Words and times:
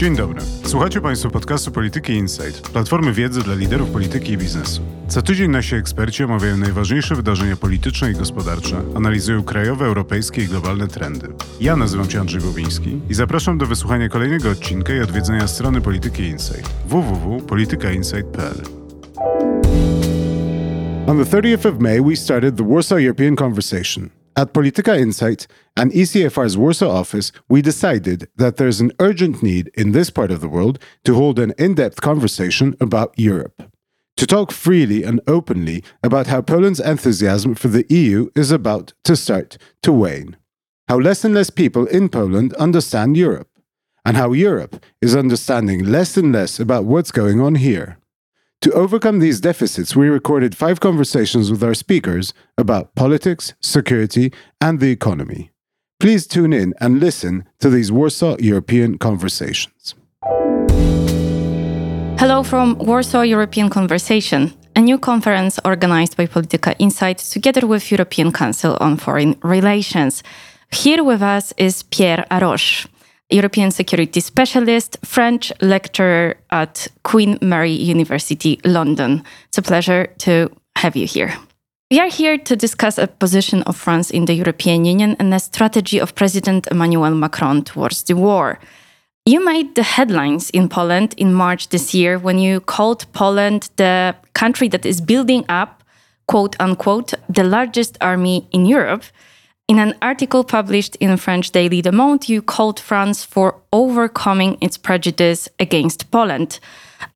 Dzień 0.00 0.16
dobry. 0.16 0.40
Słuchacie 0.64 1.00
Państwo 1.00 1.30
podcastu 1.30 1.70
Polityki 1.70 2.12
Insight, 2.12 2.60
platformy 2.60 3.12
wiedzy 3.12 3.42
dla 3.42 3.54
liderów 3.54 3.90
polityki 3.90 4.32
i 4.32 4.38
biznesu. 4.38 4.82
Co 5.08 5.22
tydzień 5.22 5.50
nasi 5.50 5.74
eksperci 5.74 6.24
omawiają 6.24 6.56
najważniejsze 6.56 7.14
wydarzenia 7.14 7.56
polityczne 7.56 8.10
i 8.10 8.14
gospodarcze, 8.14 8.82
analizują 8.94 9.42
krajowe, 9.42 9.86
europejskie 9.86 10.42
i 10.42 10.46
globalne 10.46 10.88
trendy. 10.88 11.28
Ja 11.60 11.76
nazywam 11.76 12.10
się 12.10 12.20
Andrzej 12.20 12.40
Bobiński 12.40 13.00
i 13.10 13.14
zapraszam 13.14 13.58
do 13.58 13.66
wysłuchania 13.66 14.08
kolejnego 14.08 14.50
odcinka 14.50 14.94
i 14.94 15.00
odwiedzenia 15.00 15.48
strony 15.48 15.80
Polityki 15.80 16.22
Insight 16.22 16.70
www.politykainsight.pl. 16.86 18.62
On 21.06 21.24
the 21.24 21.36
30th 21.36 21.68
of 21.68 21.78
May, 21.78 22.02
we 22.02 22.16
started 22.16 22.56
the 22.56 22.68
Warsaw 22.68 22.98
European 22.98 23.36
Conversation. 23.36 24.19
At 24.36 24.54
Polityka 24.54 24.98
Insight 24.98 25.46
and 25.76 25.90
ECFR's 25.90 26.56
Warsaw 26.56 26.88
office, 26.88 27.32
we 27.48 27.62
decided 27.62 28.28
that 28.36 28.56
there's 28.56 28.80
an 28.80 28.92
urgent 29.00 29.42
need 29.42 29.70
in 29.74 29.92
this 29.92 30.08
part 30.08 30.30
of 30.30 30.40
the 30.40 30.48
world 30.48 30.78
to 31.04 31.14
hold 31.14 31.38
an 31.38 31.52
in 31.58 31.74
depth 31.74 32.00
conversation 32.00 32.76
about 32.80 33.12
Europe. 33.18 33.62
To 34.16 34.26
talk 34.26 34.52
freely 34.52 35.02
and 35.02 35.20
openly 35.26 35.82
about 36.02 36.28
how 36.28 36.42
Poland's 36.42 36.80
enthusiasm 36.80 37.54
for 37.54 37.68
the 37.68 37.86
EU 37.88 38.30
is 38.36 38.50
about 38.50 38.92
to 39.04 39.16
start 39.16 39.58
to 39.82 39.92
wane. 39.92 40.36
How 40.88 40.98
less 40.98 41.24
and 41.24 41.34
less 41.34 41.50
people 41.50 41.86
in 41.86 42.08
Poland 42.08 42.52
understand 42.54 43.16
Europe. 43.16 43.48
And 44.04 44.16
how 44.16 44.32
Europe 44.32 44.84
is 45.00 45.16
understanding 45.16 45.84
less 45.84 46.16
and 46.16 46.32
less 46.32 46.60
about 46.60 46.84
what's 46.84 47.10
going 47.10 47.40
on 47.40 47.56
here. 47.56 47.98
To 48.62 48.72
overcome 48.72 49.20
these 49.20 49.40
deficits, 49.40 49.96
we 49.96 50.10
recorded 50.10 50.54
five 50.54 50.80
conversations 50.80 51.50
with 51.50 51.64
our 51.64 51.72
speakers 51.72 52.34
about 52.58 52.94
politics, 52.94 53.54
security, 53.60 54.34
and 54.60 54.80
the 54.80 54.90
economy. 54.90 55.50
Please 55.98 56.26
tune 56.26 56.52
in 56.52 56.74
and 56.78 57.00
listen 57.00 57.44
to 57.60 57.70
these 57.70 57.90
Warsaw 57.90 58.36
European 58.38 58.98
conversations. 58.98 59.94
Hello 62.18 62.42
from 62.42 62.76
Warsaw 62.76 63.22
European 63.22 63.70
Conversation, 63.70 64.52
a 64.76 64.82
new 64.82 64.98
conference 64.98 65.58
organized 65.64 66.18
by 66.18 66.26
Polityka 66.26 66.74
Insight 66.78 67.16
together 67.16 67.66
with 67.66 67.90
European 67.90 68.30
Council 68.30 68.76
on 68.78 68.98
Foreign 68.98 69.38
Relations. 69.42 70.22
Here 70.70 71.02
with 71.02 71.22
us 71.22 71.54
is 71.56 71.82
Pierre 71.84 72.26
Haroche. 72.30 72.86
European 73.30 73.70
security 73.70 74.20
specialist, 74.20 74.98
French 75.04 75.52
lecturer 75.60 76.36
at 76.50 76.88
Queen 77.02 77.38
Mary 77.40 77.72
University, 77.72 78.60
London. 78.64 79.22
It's 79.48 79.58
a 79.58 79.62
pleasure 79.62 80.06
to 80.18 80.50
have 80.76 80.96
you 80.96 81.06
here. 81.06 81.36
We 81.90 81.98
are 81.98 82.08
here 82.08 82.38
to 82.38 82.54
discuss 82.56 82.98
a 82.98 83.08
position 83.08 83.62
of 83.64 83.76
France 83.76 84.10
in 84.10 84.26
the 84.26 84.34
European 84.34 84.84
Union 84.84 85.16
and 85.18 85.32
the 85.32 85.40
strategy 85.40 85.98
of 86.00 86.14
President 86.14 86.68
Emmanuel 86.70 87.14
Macron 87.14 87.64
towards 87.64 88.04
the 88.04 88.14
war. 88.14 88.60
You 89.26 89.44
made 89.44 89.74
the 89.74 89.82
headlines 89.82 90.50
in 90.50 90.68
Poland 90.68 91.14
in 91.16 91.34
March 91.34 91.68
this 91.68 91.92
year 91.92 92.18
when 92.18 92.38
you 92.38 92.60
called 92.60 93.06
Poland 93.12 93.70
the 93.76 94.14
country 94.34 94.68
that 94.68 94.86
is 94.86 95.00
building 95.00 95.44
up, 95.48 95.82
quote 96.26 96.56
unquote, 96.60 97.14
the 97.28 97.44
largest 97.44 97.98
army 98.00 98.46
in 98.52 98.66
Europe 98.66 99.04
in 99.70 99.78
an 99.78 99.94
article 100.02 100.42
published 100.42 100.96
in 100.96 101.16
French 101.16 101.52
daily 101.52 101.80
Le 101.80 101.92
Monde, 101.92 102.28
you 102.28 102.42
called 102.42 102.80
France 102.80 103.24
for 103.24 103.54
overcoming 103.72 104.58
its 104.60 104.76
prejudice 104.76 105.48
against 105.60 106.10
Poland. 106.10 106.58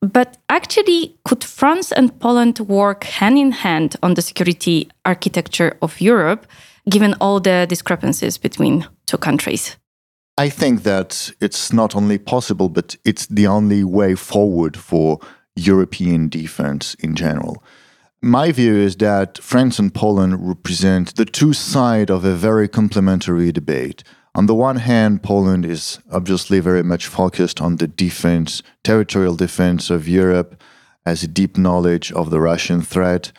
But 0.01 0.37
actually, 0.49 1.17
could 1.25 1.43
France 1.43 1.91
and 1.91 2.17
Poland 2.21 2.61
work 2.61 3.03
hand 3.03 3.39
in 3.39 3.51
hand 3.51 3.97
on 4.05 4.15
the 4.15 4.23
security 4.23 4.89
architecture 5.05 5.77
of 5.83 6.01
Europe, 6.01 6.47
given 6.89 7.17
all 7.21 7.41
the 7.41 7.67
discrepancies 7.69 8.39
between 8.39 8.87
two 9.07 9.19
countries? 9.19 9.77
I 10.39 10.49
think 10.49 10.85
that 10.85 11.33
it's 11.41 11.73
not 11.73 11.97
only 11.97 12.19
possible, 12.19 12.69
but 12.69 12.97
it's 13.05 13.27
the 13.27 13.49
only 13.49 13.83
way 13.83 14.15
forward 14.15 14.77
for 14.77 15.19
European 15.57 16.29
defense 16.29 16.95
in 17.01 17.17
general. 17.17 17.65
My 18.25 18.53
view 18.53 18.75
is 18.75 18.97
that 18.97 19.37
France 19.37 19.79
and 19.79 19.93
Poland 19.93 20.49
represent 20.49 21.15
the 21.17 21.27
two 21.27 21.53
sides 21.53 22.11
of 22.11 22.25
a 22.25 22.35
very 22.35 22.69
complementary 22.69 23.53
debate. 23.53 24.03
On 24.35 24.47
the 24.47 24.55
one 24.55 24.77
hand, 24.77 25.23
Poland 25.23 25.67
is 25.67 25.99
obviously 26.11 26.59
very 26.59 26.83
much 26.83 27.07
focused 27.07 27.61
on 27.61 27.77
the 27.77 27.87
defense, 27.87 28.63
territorial 28.83 29.37
defense 29.37 29.91
of 29.91 30.09
Europe, 30.09 30.59
has 31.05 31.23
a 31.23 31.29
deep 31.29 31.59
knowledge 31.59 32.13
of 32.13 32.31
the 32.31 32.41
Russian 32.41 32.81
threat. 32.81 33.31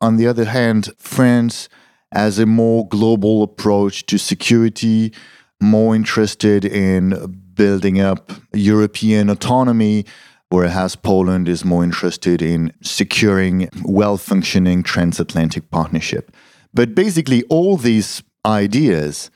On 0.00 0.18
the 0.18 0.28
other 0.28 0.44
hand, 0.44 0.90
France 0.98 1.68
has 2.12 2.38
a 2.38 2.46
more 2.46 2.86
global 2.86 3.42
approach 3.42 4.06
to 4.06 4.18
security, 4.18 5.12
more 5.60 5.96
interested 5.96 6.64
in 6.64 7.42
building 7.54 8.00
up 8.00 8.30
European 8.52 9.30
autonomy, 9.30 10.04
whereas 10.50 10.96
Poland 10.96 11.48
is 11.48 11.64
more 11.64 11.84
interested 11.84 12.42
in 12.42 12.72
securing 12.82 13.68
well 13.84 14.16
functioning 14.16 14.82
transatlantic 14.82 15.70
partnership. 15.70 16.32
But 16.74 16.94
basically, 16.94 17.42
all 17.44 17.76
these 17.76 18.22
ideas 18.44 19.30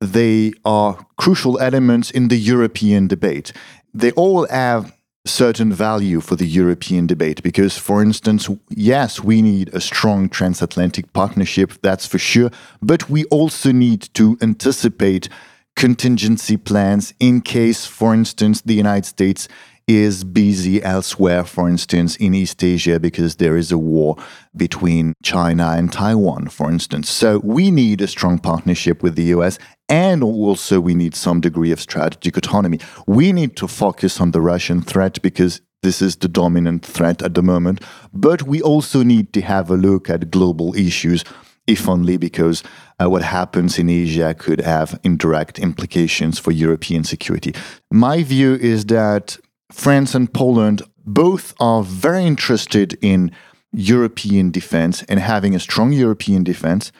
they 0.00 0.52
are 0.64 1.06
crucial 1.16 1.58
elements 1.58 2.10
in 2.10 2.28
the 2.28 2.36
European 2.36 3.06
debate. 3.06 3.52
They 3.94 4.12
all 4.12 4.46
have 4.48 4.92
certain 5.24 5.72
value 5.72 6.20
for 6.20 6.36
the 6.36 6.46
European 6.46 7.06
debate 7.06 7.42
because, 7.42 7.76
for 7.76 8.02
instance, 8.02 8.48
yes, 8.70 9.22
we 9.24 9.42
need 9.42 9.74
a 9.74 9.80
strong 9.80 10.28
transatlantic 10.28 11.12
partnership, 11.12 11.72
that's 11.82 12.06
for 12.06 12.18
sure, 12.18 12.50
but 12.80 13.10
we 13.10 13.24
also 13.24 13.72
need 13.72 14.08
to 14.14 14.38
anticipate 14.40 15.28
contingency 15.74 16.56
plans 16.56 17.12
in 17.18 17.40
case, 17.40 17.86
for 17.86 18.14
instance, 18.14 18.60
the 18.62 18.74
United 18.74 19.04
States 19.04 19.48
is 19.86 20.24
busy 20.24 20.82
elsewhere, 20.82 21.44
for 21.44 21.68
instance, 21.68 22.16
in 22.16 22.34
East 22.34 22.62
Asia, 22.64 22.98
because 22.98 23.36
there 23.36 23.56
is 23.56 23.70
a 23.70 23.78
war 23.78 24.16
between 24.56 25.14
China 25.22 25.70
and 25.70 25.92
Taiwan, 25.92 26.48
for 26.48 26.70
instance. 26.70 27.08
So 27.08 27.38
we 27.44 27.70
need 27.70 28.00
a 28.00 28.08
strong 28.08 28.38
partnership 28.38 29.02
with 29.02 29.14
the 29.14 29.34
US, 29.36 29.58
and 29.88 30.24
also 30.24 30.80
we 30.80 30.94
need 30.94 31.14
some 31.14 31.40
degree 31.40 31.70
of 31.70 31.80
strategic 31.80 32.36
autonomy. 32.36 32.80
We 33.06 33.32
need 33.32 33.56
to 33.56 33.68
focus 33.68 34.20
on 34.20 34.32
the 34.32 34.40
Russian 34.40 34.82
threat 34.82 35.22
because 35.22 35.60
this 35.82 36.02
is 36.02 36.16
the 36.16 36.28
dominant 36.28 36.84
threat 36.84 37.22
at 37.22 37.34
the 37.34 37.42
moment, 37.42 37.80
but 38.12 38.42
we 38.42 38.60
also 38.60 39.04
need 39.04 39.32
to 39.34 39.40
have 39.42 39.70
a 39.70 39.76
look 39.76 40.10
at 40.10 40.32
global 40.32 40.74
issues 40.74 41.24
if 41.66 41.88
only 41.88 42.16
because 42.16 42.62
uh, 43.00 43.10
what 43.10 43.22
happens 43.22 43.78
in 43.78 43.90
Asia 43.90 44.34
could 44.34 44.60
have 44.60 44.98
indirect 45.02 45.58
implications 45.58 46.38
for 46.38 46.52
European 46.52 47.02
security. 47.02 47.52
My 47.90 48.22
view 48.22 48.54
is 48.54 48.86
that 48.86 49.36
France 49.72 50.14
and 50.14 50.32
Poland 50.32 50.82
both 51.04 51.54
are 51.60 51.82
very 51.82 52.24
interested 52.24 52.98
in 53.00 53.30
European 53.72 54.50
defense 54.50 55.02
and 55.08 55.20
having 55.20 55.54
a 55.54 55.60
strong 55.60 55.92
European 55.92 56.44
defense, 56.44 56.92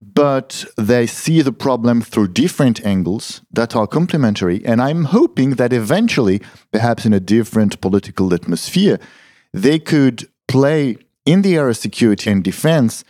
but 0.00 0.64
they 0.76 1.06
see 1.06 1.42
the 1.42 1.52
problem 1.52 2.00
through 2.00 2.28
different 2.28 2.84
angles 2.84 3.42
that 3.52 3.76
are 3.76 3.86
complementary. 3.86 4.64
And 4.64 4.80
I'm 4.80 5.04
hoping 5.04 5.50
that 5.56 5.72
eventually, 5.72 6.40
perhaps 6.72 7.04
in 7.06 7.12
a 7.12 7.20
different 7.20 7.80
political 7.80 8.32
atmosphere, 8.34 8.98
they 9.52 9.78
could 9.78 10.28
play 10.48 10.96
in 11.24 11.42
the 11.42 11.56
area 11.56 11.70
of 11.70 11.76
security 11.76 12.30
and 12.30 12.42
defense 12.42 13.04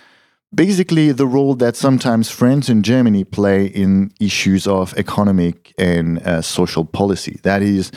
basically 0.54 1.12
the 1.12 1.26
role 1.26 1.54
that 1.54 1.76
sometimes 1.76 2.30
France 2.30 2.68
and 2.68 2.84
Germany 2.84 3.24
play 3.24 3.66
in 3.66 4.12
issues 4.20 4.66
of 4.66 4.94
economic 4.96 5.72
and 5.78 6.18
uh, 6.20 6.42
social 6.42 6.84
policy. 6.84 7.38
That 7.42 7.62
is, 7.62 7.92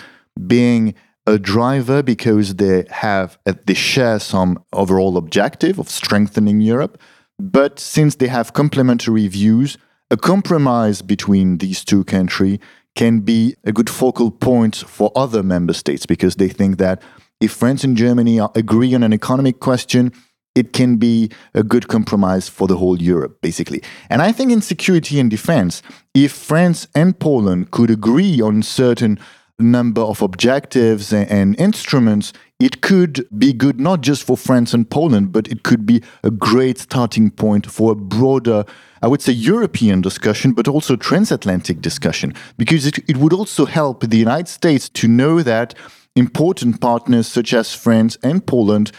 being 0.47 0.95
a 1.25 1.39
driver 1.39 2.03
because 2.03 2.55
they 2.55 2.85
have 2.89 3.37
uh, 3.45 3.53
they 3.65 3.73
share 3.73 4.19
some 4.19 4.63
overall 4.73 5.17
objective 5.17 5.79
of 5.79 5.89
strengthening 5.89 6.59
Europe, 6.61 6.99
but 7.39 7.79
since 7.79 8.15
they 8.15 8.27
have 8.27 8.53
complementary 8.53 9.27
views, 9.27 9.77
a 10.11 10.17
compromise 10.17 11.01
between 11.01 11.57
these 11.57 11.83
two 11.83 12.03
countries 12.03 12.59
can 12.95 13.21
be 13.21 13.55
a 13.63 13.71
good 13.71 13.89
focal 13.89 14.29
point 14.29 14.75
for 14.75 15.11
other 15.15 15.41
member 15.41 15.73
states 15.73 16.05
because 16.05 16.35
they 16.35 16.49
think 16.49 16.77
that 16.77 17.01
if 17.39 17.51
France 17.51 17.83
and 17.83 17.97
Germany 17.97 18.39
agree 18.55 18.93
on 18.93 19.03
an 19.03 19.13
economic 19.13 19.59
question, 19.59 20.13
it 20.55 20.71
can 20.71 20.97
be 20.97 21.31
a 21.53 21.63
good 21.63 21.87
compromise 21.87 22.47
for 22.47 22.67
the 22.67 22.77
whole 22.77 23.01
Europe, 23.01 23.41
basically. 23.41 23.81
And 24.09 24.21
I 24.21 24.31
think 24.31 24.51
in 24.51 24.61
security 24.61 25.19
and 25.19 25.29
defense, 25.29 25.81
if 26.13 26.31
France 26.31 26.87
and 26.93 27.17
Poland 27.17 27.71
could 27.71 27.89
agree 27.89 28.39
on 28.39 28.61
certain 28.61 29.19
number 29.63 30.01
of 30.01 30.21
objectives 30.21 31.13
and 31.13 31.59
instruments, 31.59 32.33
it 32.59 32.81
could 32.81 33.27
be 33.37 33.51
good 33.51 33.79
not 33.79 34.01
just 34.01 34.23
for 34.23 34.37
France 34.37 34.73
and 34.73 34.89
Poland, 34.89 35.31
but 35.31 35.47
it 35.47 35.63
could 35.63 35.85
be 35.85 36.01
a 36.23 36.31
great 36.31 36.77
starting 36.77 37.31
point 37.31 37.65
for 37.65 37.91
a 37.91 37.95
broader, 37.95 38.63
I 39.01 39.07
would 39.07 39.21
say, 39.21 39.33
European 39.33 40.01
discussion, 40.01 40.53
but 40.53 40.67
also 40.67 40.95
transatlantic 40.95 41.81
discussion, 41.81 42.33
because 42.57 42.85
it, 42.85 42.99
it 43.09 43.17
would 43.17 43.33
also 43.33 43.65
help 43.65 44.01
the 44.01 44.17
United 44.17 44.47
States 44.47 44.87
to 44.89 45.07
know 45.07 45.41
that 45.41 45.73
important 46.15 46.79
partners 46.79 47.27
such 47.27 47.53
as 47.53 47.73
France 47.73 48.17
and 48.23 48.45
Poland. 48.45 48.91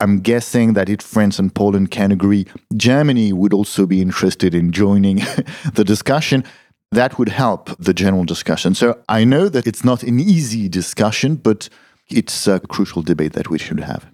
I'm 0.00 0.20
guessing 0.20 0.74
that 0.74 0.88
if 0.88 1.00
France 1.00 1.38
and 1.38 1.54
Poland 1.54 1.90
can 1.90 2.12
agree, 2.12 2.46
Germany 2.76 3.32
would 3.32 3.52
also 3.52 3.86
be 3.86 4.00
interested 4.00 4.54
in 4.54 4.70
joining 4.70 5.16
the 5.74 5.84
discussion 5.84 6.44
that 6.92 7.18
would 7.18 7.28
help 7.28 7.76
the 7.78 7.94
general 7.94 8.24
discussion. 8.24 8.74
So 8.74 8.98
I 9.08 9.24
know 9.24 9.48
that 9.48 9.66
it's 9.66 9.84
not 9.84 10.02
an 10.02 10.18
easy 10.20 10.68
discussion, 10.68 11.36
but 11.36 11.68
it's 12.08 12.46
a 12.46 12.60
crucial 12.60 13.02
debate 13.02 13.34
that 13.34 13.50
we 13.50 13.58
should 13.58 13.80
have. 13.80 14.06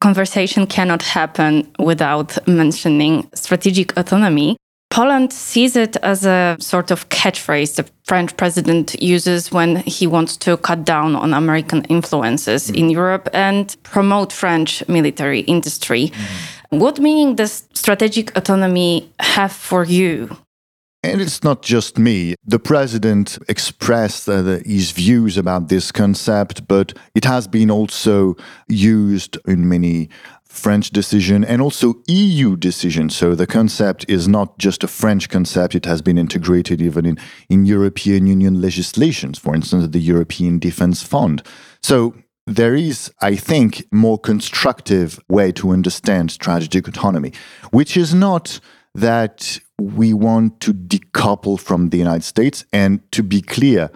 Conversation 0.00 0.66
cannot 0.66 1.02
happen 1.02 1.72
without 1.78 2.36
mentioning 2.46 3.28
strategic 3.34 3.96
autonomy. 3.96 4.56
Poland 4.90 5.32
sees 5.32 5.76
it 5.76 5.96
as 6.02 6.24
a 6.24 6.56
sort 6.60 6.90
of 6.90 7.08
catchphrase 7.08 7.74
the 7.76 7.84
French 8.04 8.36
president 8.36 8.94
uses 9.02 9.50
when 9.50 9.76
he 9.76 10.06
wants 10.06 10.36
to 10.38 10.56
cut 10.56 10.84
down 10.84 11.16
on 11.16 11.34
American 11.34 11.84
influences 11.84 12.70
mm. 12.70 12.76
in 12.76 12.90
Europe 12.90 13.28
and 13.32 13.76
promote 13.82 14.32
French 14.32 14.86
military 14.88 15.40
industry. 15.40 16.12
Mm. 16.70 16.78
What 16.80 16.98
meaning 16.98 17.34
does 17.34 17.68
strategic 17.74 18.36
autonomy 18.36 19.10
have 19.18 19.52
for 19.52 19.84
you? 19.84 20.36
And 21.12 21.20
it's 21.20 21.44
not 21.44 21.62
just 21.62 21.98
me. 21.98 22.34
The 22.44 22.58
president 22.58 23.38
expressed 23.48 24.28
uh, 24.28 24.42
the, 24.42 24.62
his 24.66 24.90
views 24.90 25.36
about 25.36 25.68
this 25.68 25.92
concept, 25.92 26.66
but 26.66 26.92
it 27.14 27.24
has 27.24 27.46
been 27.46 27.70
also 27.70 28.36
used 28.68 29.38
in 29.46 29.68
many 29.68 30.08
French 30.48 30.90
decision 30.90 31.44
and 31.44 31.62
also 31.62 31.94
EU 32.08 32.56
decision. 32.56 33.10
So 33.10 33.34
the 33.34 33.46
concept 33.46 34.04
is 34.08 34.26
not 34.26 34.58
just 34.58 34.82
a 34.82 34.88
French 34.88 35.28
concept, 35.28 35.74
it 35.74 35.84
has 35.84 36.02
been 36.02 36.18
integrated 36.18 36.80
even 36.80 37.06
in, 37.06 37.18
in 37.48 37.66
European 37.66 38.26
Union 38.26 38.60
legislations, 38.60 39.38
for 39.38 39.54
instance, 39.54 39.88
the 39.88 40.00
European 40.00 40.58
Defense 40.58 41.02
Fund. 41.02 41.42
So 41.82 42.14
there 42.46 42.74
is, 42.74 43.12
I 43.20 43.36
think, 43.36 43.86
more 43.92 44.18
constructive 44.18 45.20
way 45.28 45.52
to 45.52 45.70
understand 45.70 46.30
strategic 46.30 46.88
autonomy, 46.88 47.32
which 47.70 47.96
is 47.96 48.14
not 48.14 48.60
that 48.96 49.58
we 49.78 50.14
want 50.14 50.60
to 50.60 50.72
decouple 50.72 51.60
from 51.60 51.90
the 51.90 51.98
United 51.98 52.24
States. 52.24 52.64
And 52.72 53.00
to 53.12 53.22
be 53.22 53.42
clear, 53.42 53.90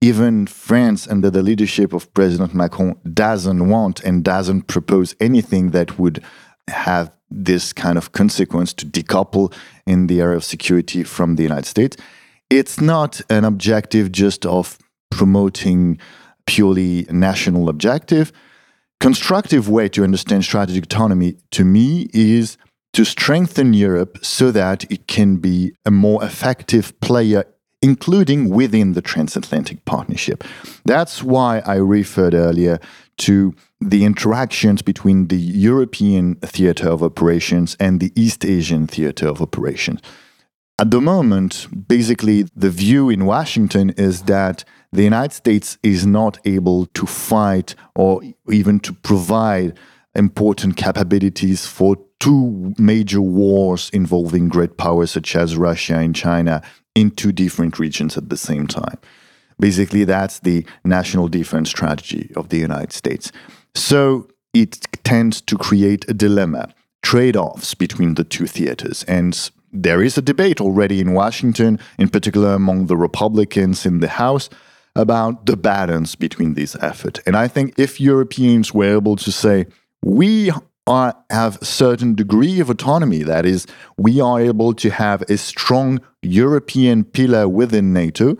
even 0.00 0.46
France, 0.46 1.08
under 1.08 1.30
the 1.30 1.42
leadership 1.42 1.92
of 1.92 2.12
President 2.14 2.54
Macron, 2.54 2.96
doesn't 3.12 3.68
want 3.68 4.00
and 4.04 4.22
doesn't 4.22 4.62
propose 4.68 5.16
anything 5.18 5.70
that 5.70 5.98
would 5.98 6.22
have 6.68 7.10
this 7.30 7.72
kind 7.72 7.98
of 7.98 8.12
consequence 8.12 8.72
to 8.74 8.86
decouple 8.86 9.52
in 9.86 10.06
the 10.06 10.20
area 10.20 10.36
of 10.36 10.44
security 10.44 11.02
from 11.02 11.34
the 11.34 11.42
United 11.42 11.66
States. 11.66 11.96
It's 12.48 12.80
not 12.80 13.20
an 13.28 13.44
objective 13.44 14.12
just 14.12 14.46
of 14.46 14.78
promoting 15.10 15.98
purely 16.46 17.06
national 17.10 17.68
objective. 17.68 18.32
Constructive 19.00 19.68
way 19.68 19.88
to 19.88 20.04
understand 20.04 20.44
strategic 20.44 20.84
autonomy 20.84 21.36
to 21.50 21.64
me 21.64 22.08
is 22.12 22.56
to 22.94 23.04
strengthen 23.04 23.74
Europe 23.74 24.18
so 24.22 24.50
that 24.50 24.90
it 24.90 25.06
can 25.06 25.36
be 25.36 25.74
a 25.84 25.90
more 25.90 26.24
effective 26.24 26.98
player, 27.00 27.44
including 27.82 28.48
within 28.48 28.92
the 28.92 29.02
transatlantic 29.02 29.84
partnership. 29.84 30.44
That's 30.84 31.22
why 31.22 31.58
I 31.66 31.74
referred 31.74 32.34
earlier 32.34 32.78
to 33.18 33.54
the 33.80 34.04
interactions 34.04 34.80
between 34.80 35.28
the 35.28 35.36
European 35.36 36.36
theater 36.36 36.88
of 36.88 37.02
operations 37.02 37.76
and 37.78 38.00
the 38.00 38.12
East 38.16 38.44
Asian 38.44 38.86
theater 38.86 39.28
of 39.28 39.42
operations. 39.42 40.00
At 40.78 40.90
the 40.90 41.00
moment, 41.00 41.68
basically, 41.88 42.46
the 42.56 42.70
view 42.70 43.10
in 43.10 43.26
Washington 43.26 43.90
is 43.90 44.22
that 44.22 44.64
the 44.92 45.04
United 45.04 45.32
States 45.32 45.78
is 45.82 46.06
not 46.06 46.38
able 46.44 46.86
to 46.86 47.06
fight 47.06 47.74
or 47.94 48.22
even 48.48 48.80
to 48.80 48.92
provide 48.92 49.78
important 50.14 50.76
capabilities 50.76 51.66
for 51.66 51.96
two 52.20 52.74
major 52.78 53.20
wars 53.20 53.90
involving 53.92 54.48
great 54.48 54.76
powers 54.76 55.10
such 55.10 55.36
as 55.36 55.56
Russia 55.56 55.96
and 55.96 56.14
China 56.14 56.62
in 56.94 57.10
two 57.10 57.32
different 57.32 57.78
regions 57.78 58.16
at 58.16 58.28
the 58.28 58.36
same 58.36 58.66
time. 58.66 58.98
Basically, 59.58 60.04
that's 60.04 60.40
the 60.40 60.66
national 60.84 61.28
defense 61.28 61.68
strategy 61.68 62.32
of 62.36 62.48
the 62.48 62.58
United 62.58 62.92
States. 62.92 63.30
So 63.74 64.28
it 64.52 64.80
tends 65.04 65.40
to 65.42 65.56
create 65.56 66.08
a 66.08 66.14
dilemma, 66.14 66.72
trade 67.02 67.36
offs 67.36 67.74
between 67.74 68.14
the 68.14 68.24
two 68.24 68.46
theaters. 68.46 69.04
And 69.04 69.50
there 69.72 70.02
is 70.02 70.16
a 70.16 70.22
debate 70.22 70.60
already 70.60 71.00
in 71.00 71.12
Washington, 71.12 71.78
in 71.98 72.08
particular 72.08 72.54
among 72.54 72.86
the 72.86 72.96
Republicans 72.96 73.84
in 73.84 74.00
the 74.00 74.08
House, 74.08 74.48
about 74.96 75.46
the 75.46 75.56
balance 75.56 76.14
between 76.14 76.54
these 76.54 76.76
efforts. 76.76 77.20
And 77.26 77.36
I 77.36 77.48
think 77.48 77.78
if 77.78 78.00
Europeans 78.00 78.72
were 78.72 78.96
able 78.96 79.16
to 79.16 79.32
say, 79.32 79.66
we 80.04 80.50
are, 80.86 81.16
have 81.30 81.58
certain 81.62 82.14
degree 82.14 82.60
of 82.60 82.68
autonomy. 82.68 83.22
That 83.22 83.46
is, 83.46 83.66
we 83.96 84.20
are 84.20 84.38
able 84.40 84.74
to 84.74 84.90
have 84.90 85.22
a 85.22 85.38
strong 85.38 86.00
European 86.22 87.04
pillar 87.04 87.48
within 87.48 87.92
NATO 87.92 88.36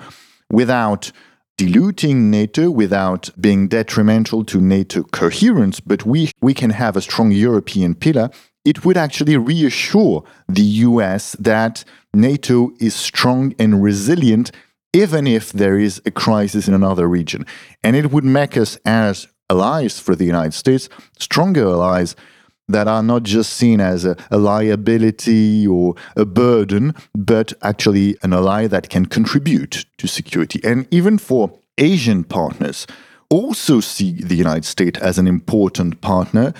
without 0.53 1.11
diluting 1.57 2.31
NATO, 2.31 2.71
without 2.71 3.31
being 3.41 3.69
detrimental 3.69 4.45
to 4.45 4.61
NATO 4.61 5.05
coherence, 5.05 5.81
but 5.81 6.05
we, 6.05 6.31
we 6.43 6.53
can 6.53 6.71
have 6.71 6.97
a 6.97 7.01
strong 7.01 7.31
European 7.31 7.95
pillar. 7.95 8.29
It 8.65 8.85
would 8.85 8.97
actually 8.97 9.37
reassure 9.37 10.25
the 10.49 10.63
US 10.63 11.33
that 11.39 11.85
NATO 12.13 12.73
is 12.79 12.95
strong 12.95 13.55
and 13.59 13.83
resilient 13.83 14.51
even 14.93 15.27
if 15.27 15.53
there 15.53 15.77
is 15.77 16.01
a 16.07 16.11
crisis 16.11 16.69
in 16.69 16.75
another 16.75 17.09
region. 17.09 17.45
And 17.83 17.97
it 17.97 18.13
would 18.13 18.25
make 18.25 18.57
us, 18.57 18.79
as 18.85 19.27
allies 19.55 19.99
for 19.99 20.15
the 20.17 20.25
United 20.25 20.55
States, 20.55 20.89
stronger 21.19 21.67
allies 21.67 22.17
that 22.69 22.89
are 22.89 23.03
not 23.03 23.23
just 23.23 23.53
seen 23.53 23.81
as 23.81 24.05
a, 24.05 24.17
a, 24.31 24.39
liability 24.39 25.67
or 25.67 25.95
a 26.17 26.25
burden, 26.25 26.95
but 27.15 27.53
actually 27.63 28.17
an 28.23 28.33
ally 28.33 28.67
that 28.67 28.89
can 28.89 29.05
contribute 29.07 29.85
to 29.99 30.07
security. 30.07 30.61
And 30.65 30.87
even 30.91 31.19
for 31.19 31.59
Asian 31.77 32.25
partners, 32.25 32.87
also 33.29 33.81
see 33.81 34.13
the 34.13 34.37
United 34.37 34.65
States 34.65 34.99
as 35.01 35.19
an 35.19 35.27
important 35.27 36.01
partner. 36.01 36.55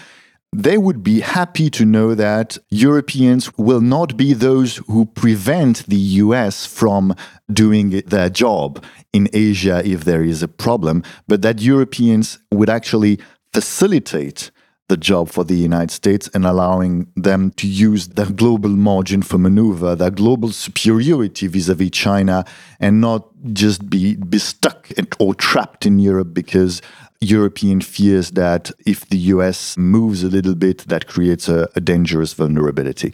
They 0.57 0.79
would 0.79 1.03
be 1.03 1.19
happy 1.19 1.69
to 1.71 1.85
know 1.85 2.15
that 2.15 2.59
Europeans 2.71 3.53
will 3.59 3.81
not 3.81 4.17
be 4.17 4.35
those 4.35 4.77
who 4.87 5.05
prevent 5.05 5.85
the 5.89 5.97
US 6.23 6.65
from 6.65 7.17
doing 7.53 8.03
their 8.07 8.31
job 8.31 8.85
in 9.13 9.29
Asia 9.33 9.83
if 9.85 10.05
there 10.05 10.23
is 10.23 10.45
a 10.45 10.49
problem, 10.49 11.03
but 11.27 11.43
that 11.43 11.61
Europeans 11.61 12.39
would 12.53 12.71
actually 12.71 13.19
facilitate 13.53 14.53
the 14.89 14.97
job 14.97 15.29
for 15.29 15.43
the 15.43 15.57
United 15.57 15.91
States 15.91 16.31
and 16.35 16.45
allowing 16.45 17.09
them 17.17 17.51
to 17.53 17.67
use 17.67 18.09
their 18.09 18.31
global 18.31 18.71
margin 18.71 19.23
for 19.23 19.39
maneuver, 19.39 19.97
their 19.97 20.11
global 20.11 20.51
superiority 20.51 21.49
vis 21.49 21.69
a 21.69 21.75
vis 21.75 21.91
China, 21.91 22.45
and 22.79 23.01
not 23.01 23.29
just 23.53 23.91
be, 23.91 24.15
be 24.15 24.39
stuck 24.39 24.89
or 25.19 25.35
trapped 25.35 25.85
in 25.85 25.99
Europe 25.99 26.33
because 26.33 26.81
European 27.25 27.81
fears 27.81 28.33
that 28.33 28.71
if 28.87 29.09
the 29.09 29.19
US 29.35 29.77
moves 29.77 30.23
a 30.23 30.29
little 30.29 30.55
bit, 30.55 30.79
that 30.89 31.07
creates 31.07 31.49
a, 31.49 31.69
a 31.75 31.81
dangerous 31.81 32.35
vulnerability. 32.35 33.13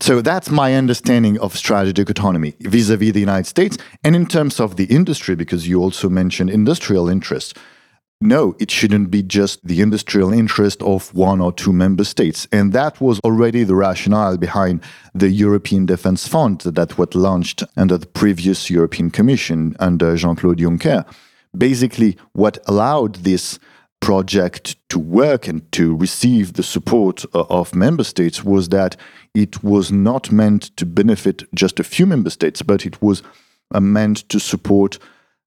So 0.00 0.20
that's 0.20 0.50
my 0.50 0.74
understanding 0.74 1.38
of 1.40 1.56
strategic 1.56 2.08
autonomy 2.08 2.54
vis 2.60 2.88
a 2.90 2.96
vis 2.96 3.12
the 3.12 3.20
United 3.20 3.46
States. 3.46 3.78
And 4.04 4.14
in 4.14 4.26
terms 4.26 4.60
of 4.60 4.76
the 4.76 4.84
industry, 4.84 5.34
because 5.34 5.66
you 5.66 5.80
also 5.80 6.08
mentioned 6.08 6.50
industrial 6.50 7.08
interests 7.08 7.54
no, 8.20 8.56
it 8.58 8.68
shouldn't 8.68 9.12
be 9.12 9.22
just 9.22 9.64
the 9.64 9.80
industrial 9.80 10.32
interest 10.32 10.82
of 10.82 11.14
one 11.14 11.40
or 11.40 11.52
two 11.52 11.72
member 11.72 12.02
states. 12.02 12.48
And 12.50 12.72
that 12.72 13.00
was 13.00 13.20
already 13.20 13.62
the 13.62 13.76
rationale 13.76 14.36
behind 14.36 14.82
the 15.14 15.28
European 15.28 15.86
Defence 15.86 16.26
Fund 16.26 16.62
that 16.62 16.98
was 16.98 17.14
launched 17.14 17.62
under 17.76 17.96
the 17.96 18.06
previous 18.06 18.70
European 18.70 19.10
Commission 19.10 19.76
under 19.78 20.16
Jean 20.16 20.34
Claude 20.34 20.58
Juncker. 20.58 21.04
Basically, 21.56 22.16
what 22.32 22.58
allowed 22.66 23.16
this 23.16 23.58
project 24.00 24.76
to 24.88 24.98
work 24.98 25.48
and 25.48 25.70
to 25.72 25.96
receive 25.96 26.52
the 26.52 26.62
support 26.62 27.24
uh, 27.34 27.44
of 27.50 27.74
member 27.74 28.04
states 28.04 28.44
was 28.44 28.68
that 28.68 28.96
it 29.34 29.62
was 29.64 29.90
not 29.90 30.30
meant 30.30 30.76
to 30.76 30.86
benefit 30.86 31.42
just 31.54 31.80
a 31.80 31.84
few 31.84 32.06
member 32.06 32.30
states, 32.30 32.62
but 32.62 32.86
it 32.86 33.02
was 33.02 33.22
uh, 33.74 33.80
meant 33.80 34.28
to 34.28 34.38
support 34.38 34.98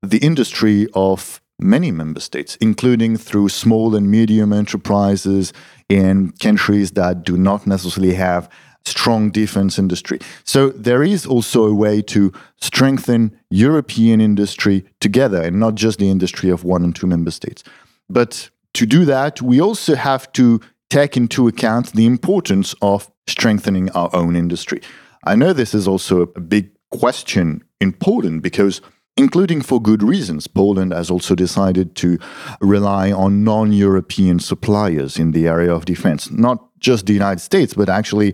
the 0.02 0.18
industry 0.18 0.88
of 0.94 1.42
many 1.60 1.92
member 1.92 2.20
states, 2.20 2.58
including 2.60 3.16
through 3.18 3.50
small 3.50 3.96
and 3.96 4.10
medium 4.10 4.52
enterprises 4.52 5.54
in 5.90 6.32
countries 6.40 6.92
that 6.92 7.24
do 7.24 7.38
not 7.38 7.68
necessarily 7.68 8.16
have 8.16 8.50
strong 8.86 9.32
defense 9.32 9.78
industry. 9.80 10.20
So 10.44 10.70
there 10.70 11.04
is 11.04 11.26
also 11.26 11.66
a 11.66 11.74
way 11.74 12.02
to 12.04 12.32
strengthen 12.60 13.38
European 13.50 14.22
industry 14.22 14.86
together 15.00 15.42
and 15.42 15.60
not 15.60 15.76
just 15.76 16.00
the 16.00 16.10
industry 16.10 16.50
of 16.50 16.64
one 16.64 16.84
and 16.84 16.96
two 16.96 17.08
member 17.08 17.32
states. 17.32 17.64
But 18.10 18.50
to 18.74 18.86
do 18.86 19.06
that, 19.06 19.42
we 19.42 19.62
also 19.62 19.96
have 19.96 20.32
to 20.34 20.60
take 20.90 21.16
into 21.16 21.48
account 21.48 21.94
the 21.94 22.06
importance 22.06 22.76
of 22.82 23.10
strengthening 23.28 23.90
our 23.92 24.10
own 24.14 24.36
industry. 24.36 24.82
I 25.24 25.36
know 25.36 25.54
this 25.54 25.74
is 25.74 25.88
also 25.88 26.22
a 26.22 26.40
big 26.40 26.72
question 26.90 27.64
in 27.80 27.94
Poland 27.94 28.42
because 28.42 28.82
including 29.18 29.62
for 29.62 29.82
good 29.82 30.04
reasons. 30.04 30.48
Poland 30.48 30.94
has 30.94 31.10
also 31.10 31.36
decided 31.36 31.96
to 31.96 32.18
rely 32.60 33.12
on 33.12 33.44
non 33.44 33.72
European 33.74 34.40
suppliers 34.40 35.20
in 35.20 35.32
the 35.32 35.48
area 35.48 35.74
of 35.74 35.86
defense, 35.86 36.32
not 36.32 36.58
just 36.80 37.06
the 37.06 37.14
United 37.14 37.40
States, 37.40 37.74
but 37.74 37.90
actually 37.90 38.34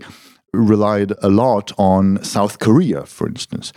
relied 0.52 1.12
a 1.22 1.28
lot 1.28 1.72
on 1.78 2.22
South 2.24 2.58
Korea, 2.58 3.04
for 3.04 3.26
instance. 3.26 3.72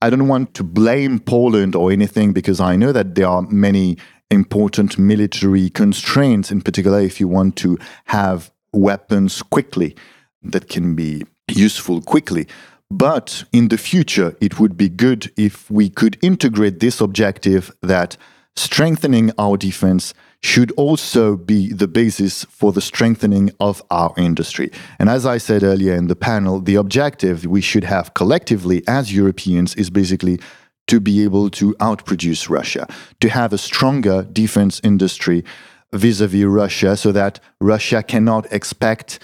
I 0.00 0.10
don't 0.10 0.28
want 0.28 0.54
to 0.54 0.64
blame 0.64 1.20
Poland 1.20 1.76
or 1.76 1.92
anything 1.92 2.32
because 2.32 2.60
I 2.60 2.76
know 2.76 2.92
that 2.92 3.14
there 3.14 3.28
are 3.28 3.42
many 3.42 3.98
important 4.30 4.98
military 4.98 5.70
constraints, 5.70 6.50
in 6.50 6.60
particular, 6.60 7.00
if 7.00 7.20
you 7.20 7.28
want 7.28 7.56
to 7.56 7.78
have 8.06 8.50
weapons 8.72 9.42
quickly 9.42 9.94
that 10.42 10.68
can 10.68 10.94
be 10.94 11.24
useful 11.48 12.00
quickly. 12.00 12.48
But 12.90 13.44
in 13.52 13.68
the 13.68 13.78
future, 13.78 14.36
it 14.40 14.58
would 14.58 14.76
be 14.76 14.88
good 14.88 15.30
if 15.36 15.70
we 15.70 15.88
could 15.88 16.18
integrate 16.20 16.80
this 16.80 17.00
objective 17.00 17.70
that 17.82 18.16
strengthening 18.56 19.30
our 19.38 19.56
defense 19.56 20.12
should 20.42 20.72
also 20.72 21.36
be 21.36 21.72
the 21.72 21.86
basis 21.86 22.44
for 22.46 22.72
the 22.72 22.80
strengthening 22.80 23.50
of 23.60 23.82
our 23.90 24.12
industry. 24.16 24.70
And 24.98 25.08
as 25.08 25.24
I 25.24 25.38
said 25.38 25.62
earlier 25.62 25.94
in 25.94 26.08
the 26.08 26.16
panel, 26.16 26.60
the 26.60 26.74
objective 26.74 27.46
we 27.46 27.60
should 27.60 27.84
have 27.84 28.14
collectively 28.14 28.82
as 28.88 29.14
Europeans 29.14 29.74
is 29.76 29.88
basically 29.88 30.40
to 30.88 30.98
be 30.98 31.22
able 31.22 31.48
to 31.50 31.74
outproduce 31.74 32.50
Russia, 32.50 32.88
to 33.20 33.28
have 33.28 33.52
a 33.52 33.58
stronger 33.58 34.24
defense 34.24 34.80
industry 34.82 35.44
vis 35.92 36.20
a 36.20 36.26
vis 36.26 36.44
Russia 36.44 36.96
so 36.96 37.12
that 37.12 37.38
Russia 37.60 38.02
cannot 38.02 38.52
expect, 38.52 39.20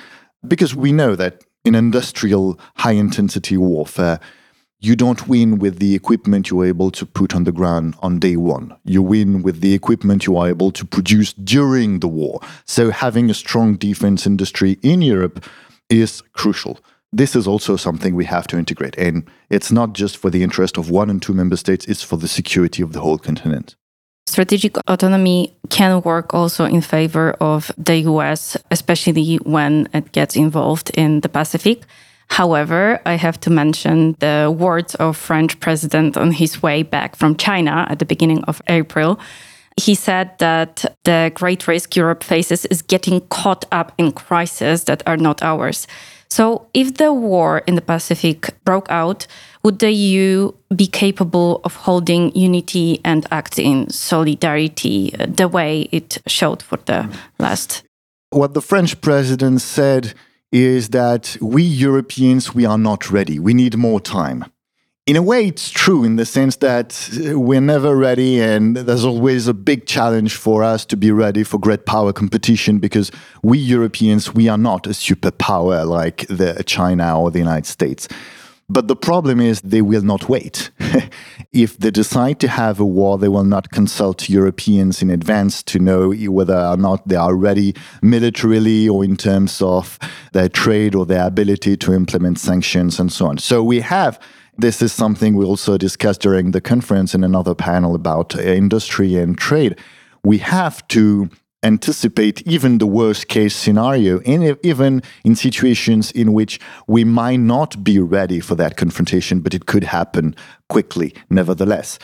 because 0.47 0.75
we 0.75 0.93
know 0.93 1.17
that 1.17 1.43
in 1.65 1.75
industrial 1.75 2.59
high 2.77 2.93
intensity 2.93 3.57
warfare, 3.57 4.21
you 4.81 4.95
don't 4.95 5.27
win 5.27 5.59
with 5.59 5.81
the 5.81 5.95
equipment 5.95 6.51
you're 6.51 6.67
able 6.67 6.91
to 6.93 7.05
put 7.05 7.35
on 7.35 7.45
the 7.45 7.53
ground 7.53 7.97
on 8.01 8.19
day 8.21 8.37
one. 8.37 8.77
You 8.85 9.03
win 9.03 9.43
with 9.43 9.61
the 9.61 9.75
equipment 9.75 10.27
you 10.27 10.37
are 10.37 10.49
able 10.49 10.71
to 10.73 10.85
produce 10.85 11.33
during 11.33 11.99
the 11.99 12.09
war. 12.09 12.41
So 12.65 12.91
having 12.91 13.29
a 13.29 13.35
strong 13.35 13.75
defense 13.75 14.27
industry 14.27 14.79
in 14.83 15.03
Europe 15.03 15.45
is 15.91 16.23
crucial. 16.33 16.79
This 17.13 17.35
is 17.35 17.49
also 17.49 17.77
something 17.77 18.15
we 18.15 18.27
have 18.27 18.47
to 18.49 18.59
integrate. 18.59 18.97
And 18.99 19.29
it's 19.51 19.73
not 19.73 19.95
just 19.95 20.17
for 20.17 20.31
the 20.31 20.43
interest 20.43 20.77
of 20.77 20.91
one 20.91 21.11
and 21.11 21.21
two 21.21 21.33
member 21.33 21.57
states, 21.57 21.87
it's 21.87 22.03
for 22.03 22.17
the 22.17 22.29
security 22.29 22.83
of 22.83 22.93
the 22.93 23.01
whole 23.01 23.19
continent. 23.19 23.75
Strategic 24.29 24.77
autonomy 24.87 25.57
can 25.71 26.03
work 26.03 26.35
also 26.35 26.67
in 26.67 26.83
favor 26.83 27.33
of 27.41 27.73
the 27.79 27.97
US, 28.01 28.59
especially 28.71 29.37
when 29.37 29.89
it 29.95 30.13
gets 30.13 30.37
involved 30.37 30.91
in 30.91 31.21
the 31.21 31.31
Pacific. 31.31 31.85
However, 32.31 33.01
I 33.05 33.15
have 33.15 33.41
to 33.41 33.51
mention 33.51 34.15
the 34.21 34.55
words 34.57 34.95
of 34.97 35.17
French 35.17 35.59
president 35.61 36.17
on 36.17 36.31
his 36.33 36.63
way 36.63 36.83
back 36.83 37.17
from 37.17 37.37
China 37.37 37.87
at 37.89 37.99
the 37.99 38.05
beginning 38.05 38.45
of 38.45 38.63
April. 38.69 39.19
He 39.77 39.95
said 39.95 40.39
that 40.39 40.85
the 41.05 41.33
great 41.35 41.67
risk 41.69 41.97
Europe 41.97 42.25
faces 42.25 42.65
is 42.67 42.83
getting 42.83 43.21
caught 43.29 43.65
up 43.73 43.93
in 43.97 44.13
crises 44.13 44.85
that 44.85 45.03
are 45.07 45.17
not 45.17 45.43
ours. 45.43 45.87
So, 46.31 46.67
if 46.75 46.95
the 46.95 47.13
war 47.13 47.63
in 47.67 47.75
the 47.75 47.81
Pacific 47.81 48.55
broke 48.65 48.91
out, 48.91 49.27
would 49.63 49.79
the 49.79 49.91
EU 49.91 50.53
be 50.75 50.87
capable 50.87 51.61
of 51.65 51.75
holding 51.75 52.37
unity 52.37 53.01
and 53.05 53.27
act 53.31 53.59
in 53.59 53.89
solidarity 53.89 55.15
the 55.17 55.49
way 55.49 55.89
it 55.91 56.19
showed 56.27 56.63
for 56.63 56.79
the 56.85 57.09
last? 57.39 57.83
What 58.31 58.53
the 58.53 58.61
French 58.61 59.01
president 59.01 59.63
said 59.63 60.13
is 60.53 60.91
that 60.91 61.37
we 61.41 61.63
Europeans, 61.63 62.55
we 62.55 62.65
are 62.65 62.79
not 62.79 63.11
ready. 63.11 63.39
We 63.39 63.55
need 63.55 63.77
more 63.77 64.01
time. 64.01 64.45
In 65.07 65.17
a 65.17 65.23
way, 65.23 65.47
it's 65.47 65.71
true 65.71 66.05
in 66.05 66.17
the 66.17 66.27
sense 66.27 66.57
that 66.57 67.09
uh, 67.15 67.41
we're 67.41 67.63
never 67.63 67.97
ready, 67.97 68.43
and 68.43 68.77
there's 68.77 69.07
always 69.07 69.49
a 69.49 69.55
big 69.55 69.87
challenge 69.87 70.37
for 70.37 70.63
us 70.63 70.85
to 70.85 70.99
be 70.99 71.11
ready 71.11 71.45
for 71.45 71.59
great 71.59 71.87
power 71.87 72.13
competition 72.13 72.79
because 72.79 73.11
we 73.43 73.57
Europeans, 73.57 74.35
we 74.35 74.49
are 74.49 74.59
not 74.59 74.87
a 74.87 74.91
superpower 74.91 75.87
like 75.87 76.27
the 76.27 76.63
China 76.67 77.19
or 77.19 77.31
the 77.31 77.39
United 77.39 77.65
States. 77.65 78.07
But 78.71 78.87
the 78.87 78.97
problem 78.97 79.41
is 79.41 79.63
they 79.63 79.81
will 79.81 80.03
not 80.03 80.29
wait. 80.29 80.71
if 81.53 81.79
they 81.79 81.91
decide 81.91 82.39
to 82.41 82.49
have 82.49 82.79
a 82.79 82.85
war, 82.85 83.17
they 83.17 83.29
will 83.29 83.45
not 83.45 83.71
consult 83.71 84.29
Europeans 84.29 85.01
in 85.01 85.09
advance 85.09 85.63
to 85.65 85.79
know 85.79 86.13
whether 86.13 86.59
or 86.59 86.77
not 86.77 87.09
they 87.09 87.17
are 87.17 87.35
ready 87.35 87.75
militarily 88.03 88.87
or 88.87 89.05
in 89.05 89.17
terms 89.17 89.63
of 89.63 89.99
their 90.33 90.51
trade 90.51 90.95
or 90.95 91.07
their 91.07 91.27
ability 91.27 91.79
to 91.79 91.95
implement 91.95 92.39
sanctions 92.39 93.01
and 93.01 93.11
so 93.11 93.27
on. 93.27 93.39
So 93.39 93.63
we 93.65 93.81
have 93.81 94.21
this 94.61 94.83
is 94.83 94.93
something 94.93 95.37
we 95.37 95.45
also 95.45 95.79
discussed 95.79 96.21
during 96.21 96.51
the 96.51 96.61
conference 96.61 97.15
in 97.15 97.23
another 97.23 97.55
panel 97.55 97.95
about 97.95 98.35
uh, 98.35 98.41
industry 98.41 99.15
and 99.15 99.39
trade. 99.39 99.79
We 100.25 100.39
have 100.39 100.87
to 100.89 101.31
anticipate 101.63 102.47
even 102.47 102.79
the 102.79 102.87
worst 102.87 103.29
case 103.29 103.55
scenario, 103.55 104.21
in, 104.21 104.57
even 104.63 105.03
in 105.25 105.35
situations 105.35 106.11
in 106.13 106.33
which 106.33 106.61
we 106.87 107.05
might 107.05 107.41
not 107.41 107.83
be 107.83 107.99
ready 107.99 108.41
for 108.41 108.55
that 108.55 108.77
confrontation, 108.77 109.41
but 109.41 109.55
it 109.55 109.67
could 109.67 109.85
happen 109.85 110.37
quickly, 110.69 111.15
nevertheless. 111.31 111.99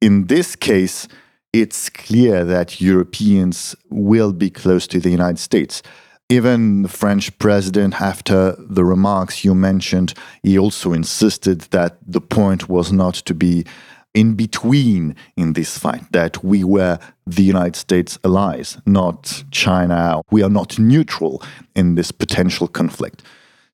In 0.00 0.26
this 0.26 0.56
case, 0.56 1.06
it's 1.52 1.88
clear 1.88 2.44
that 2.44 2.80
Europeans 2.80 3.76
will 3.90 4.32
be 4.32 4.50
close 4.50 4.86
to 4.88 4.98
the 4.98 5.10
United 5.10 5.38
States. 5.38 5.82
Even 6.30 6.82
the 6.82 6.88
French 6.88 7.38
president, 7.38 8.00
after 8.00 8.56
the 8.58 8.84
remarks 8.84 9.44
you 9.44 9.54
mentioned, 9.54 10.14
he 10.42 10.58
also 10.58 10.92
insisted 10.92 11.60
that 11.70 11.98
the 12.06 12.20
point 12.20 12.68
was 12.68 12.90
not 12.90 13.14
to 13.14 13.34
be 13.34 13.64
in 14.14 14.34
between 14.34 15.16
in 15.36 15.52
this 15.52 15.76
fight, 15.76 16.10
that 16.12 16.42
we 16.44 16.64
were 16.64 16.98
the 17.26 17.42
United 17.42 17.76
States 17.76 18.18
allies, 18.24 18.78
not 18.86 19.44
China. 19.50 20.22
We 20.30 20.42
are 20.42 20.50
not 20.50 20.78
neutral 20.78 21.42
in 21.74 21.96
this 21.96 22.12
potential 22.12 22.68
conflict. 22.68 23.22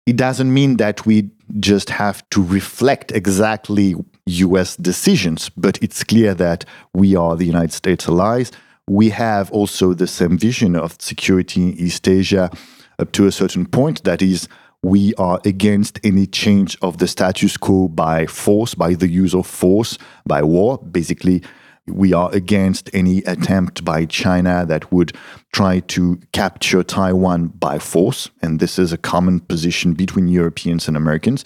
It 0.07 0.17
doesn't 0.17 0.53
mean 0.53 0.79
that 0.79 1.05
we 1.05 1.31
just 1.59 1.91
have 1.91 2.29
to 2.31 2.43
reflect 2.43 3.13
exactly 3.13 3.95
US 4.27 4.77
decisions, 4.77 5.51
but 5.51 5.79
it's 5.83 6.03
clear 6.03 6.35
that 6.35 6.65
we 6.95 7.15
are 7.15 7.37
the 7.37 7.47
United 7.47 7.73
States 7.73 8.09
allies. 8.09 8.51
We 8.89 9.11
have 9.11 9.51
also 9.53 9.95
the 9.95 10.07
same 10.07 10.39
vision 10.39 10.75
of 10.75 10.97
security 10.99 11.63
in 11.63 11.75
East 11.75 12.09
Asia 12.09 12.51
up 12.99 13.13
to 13.13 13.27
a 13.27 13.33
certain 13.33 13.67
point. 13.67 14.05
That 14.05 14.23
is, 14.23 14.49
we 14.83 15.15
are 15.15 15.41
against 15.45 16.01
any 16.05 16.27
change 16.27 16.77
of 16.81 16.99
the 16.99 17.07
status 17.07 17.57
quo 17.57 17.89
by 17.89 18.27
force, 18.27 18.75
by 18.75 18.95
the 18.95 19.09
use 19.09 19.35
of 19.35 19.47
force, 19.47 19.99
by 20.27 20.43
war. 20.43 20.79
Basically, 20.79 21.43
we 21.87 22.13
are 22.15 22.31
against 22.33 22.89
any 22.95 23.19
attempt 23.25 23.85
by 23.85 24.07
China 24.07 24.65
that 24.67 24.91
would 24.93 25.13
try 25.53 25.81
to 25.81 26.19
capture 26.33 26.83
Taiwan 26.83 27.49
by 27.49 27.79
force. 27.79 28.31
And 28.43 28.59
this 28.61 28.79
is 28.79 28.93
a 28.93 28.99
common 28.99 29.41
position 29.41 29.93
between 29.93 30.29
Europeans 30.29 30.89
and 30.89 30.97
Americans. 30.97 31.45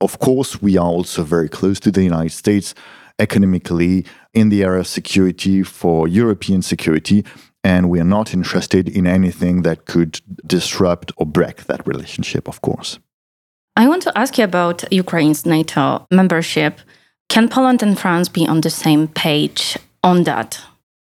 Of 0.00 0.20
course, 0.20 0.62
we 0.62 0.76
are 0.76 0.86
also 0.86 1.24
very 1.24 1.48
close 1.48 1.80
to 1.80 1.90
the 1.90 2.04
United 2.04 2.32
States 2.32 2.74
economically 3.18 4.06
in 4.34 4.48
the 4.48 4.62
area 4.62 4.80
of 4.80 4.86
security 4.86 5.64
for 5.64 6.06
European 6.06 6.62
security 6.62 7.24
and 7.64 7.90
we 7.90 8.00
are 8.00 8.04
not 8.04 8.32
interested 8.32 8.88
in 8.88 9.06
anything 9.06 9.62
that 9.62 9.84
could 9.84 10.20
disrupt 10.46 11.12
or 11.16 11.26
break 11.26 11.64
that 11.64 11.86
relationship, 11.86 12.48
of 12.48 12.60
course. 12.62 12.98
I 13.76 13.88
want 13.88 14.02
to 14.02 14.18
ask 14.18 14.38
you 14.38 14.44
about 14.44 14.90
Ukraine's 14.92 15.46
NATO 15.46 16.06
membership. 16.10 16.80
Can 17.28 17.48
Poland 17.48 17.82
and 17.82 17.98
France 17.98 18.28
be 18.28 18.46
on 18.46 18.60
the 18.60 18.70
same 18.70 19.06
page 19.08 19.78
on 20.02 20.24
that? 20.24 20.60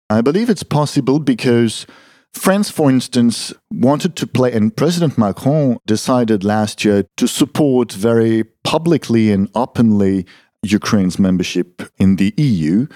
I 0.10 0.22
believe 0.22 0.50
it's 0.50 0.64
possible 0.64 1.20
because 1.20 1.88
France, 2.34 2.70
for 2.70 2.90
instance, 2.90 3.54
wanted 3.72 4.16
to 4.18 4.28
play, 4.28 4.52
and 4.54 4.76
President 4.76 5.18
Macron 5.18 5.78
decided 5.86 6.44
last 6.44 6.86
year 6.86 7.06
to 7.18 7.28
support 7.28 7.92
very 7.92 8.44
publicly 8.64 9.32
and 9.32 9.50
openly 9.56 10.26
Ukraine's 10.64 11.18
membership 11.18 11.82
in 11.98 12.18
the 12.18 12.34
EU 12.38 12.88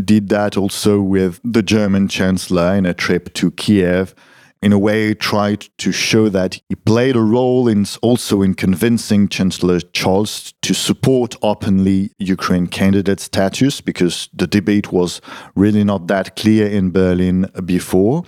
did 0.00 0.28
that 0.30 0.56
also 0.56 1.00
with 1.00 1.40
the 1.44 1.62
German 1.62 2.08
Chancellor 2.08 2.74
in 2.74 2.86
a 2.86 2.94
trip 2.94 3.32
to 3.34 3.50
Kiev. 3.52 4.14
In 4.62 4.72
a 4.72 4.78
way, 4.78 5.12
tried 5.12 5.66
to 5.78 5.90
show 5.90 6.28
that 6.28 6.60
he 6.68 6.76
played 6.76 7.16
a 7.16 7.20
role 7.20 7.66
in 7.66 7.84
also 8.00 8.42
in 8.42 8.54
convincing 8.54 9.26
Chancellor 9.26 9.80
Scholz 9.80 10.54
to 10.62 10.72
support 10.72 11.34
openly 11.42 12.12
Ukraine 12.18 12.68
candidate 12.68 13.18
status 13.18 13.80
because 13.80 14.28
the 14.32 14.46
debate 14.46 14.92
was 14.92 15.20
really 15.56 15.82
not 15.82 16.06
that 16.06 16.36
clear 16.36 16.68
in 16.68 16.92
Berlin 16.92 17.50
before. 17.64 18.22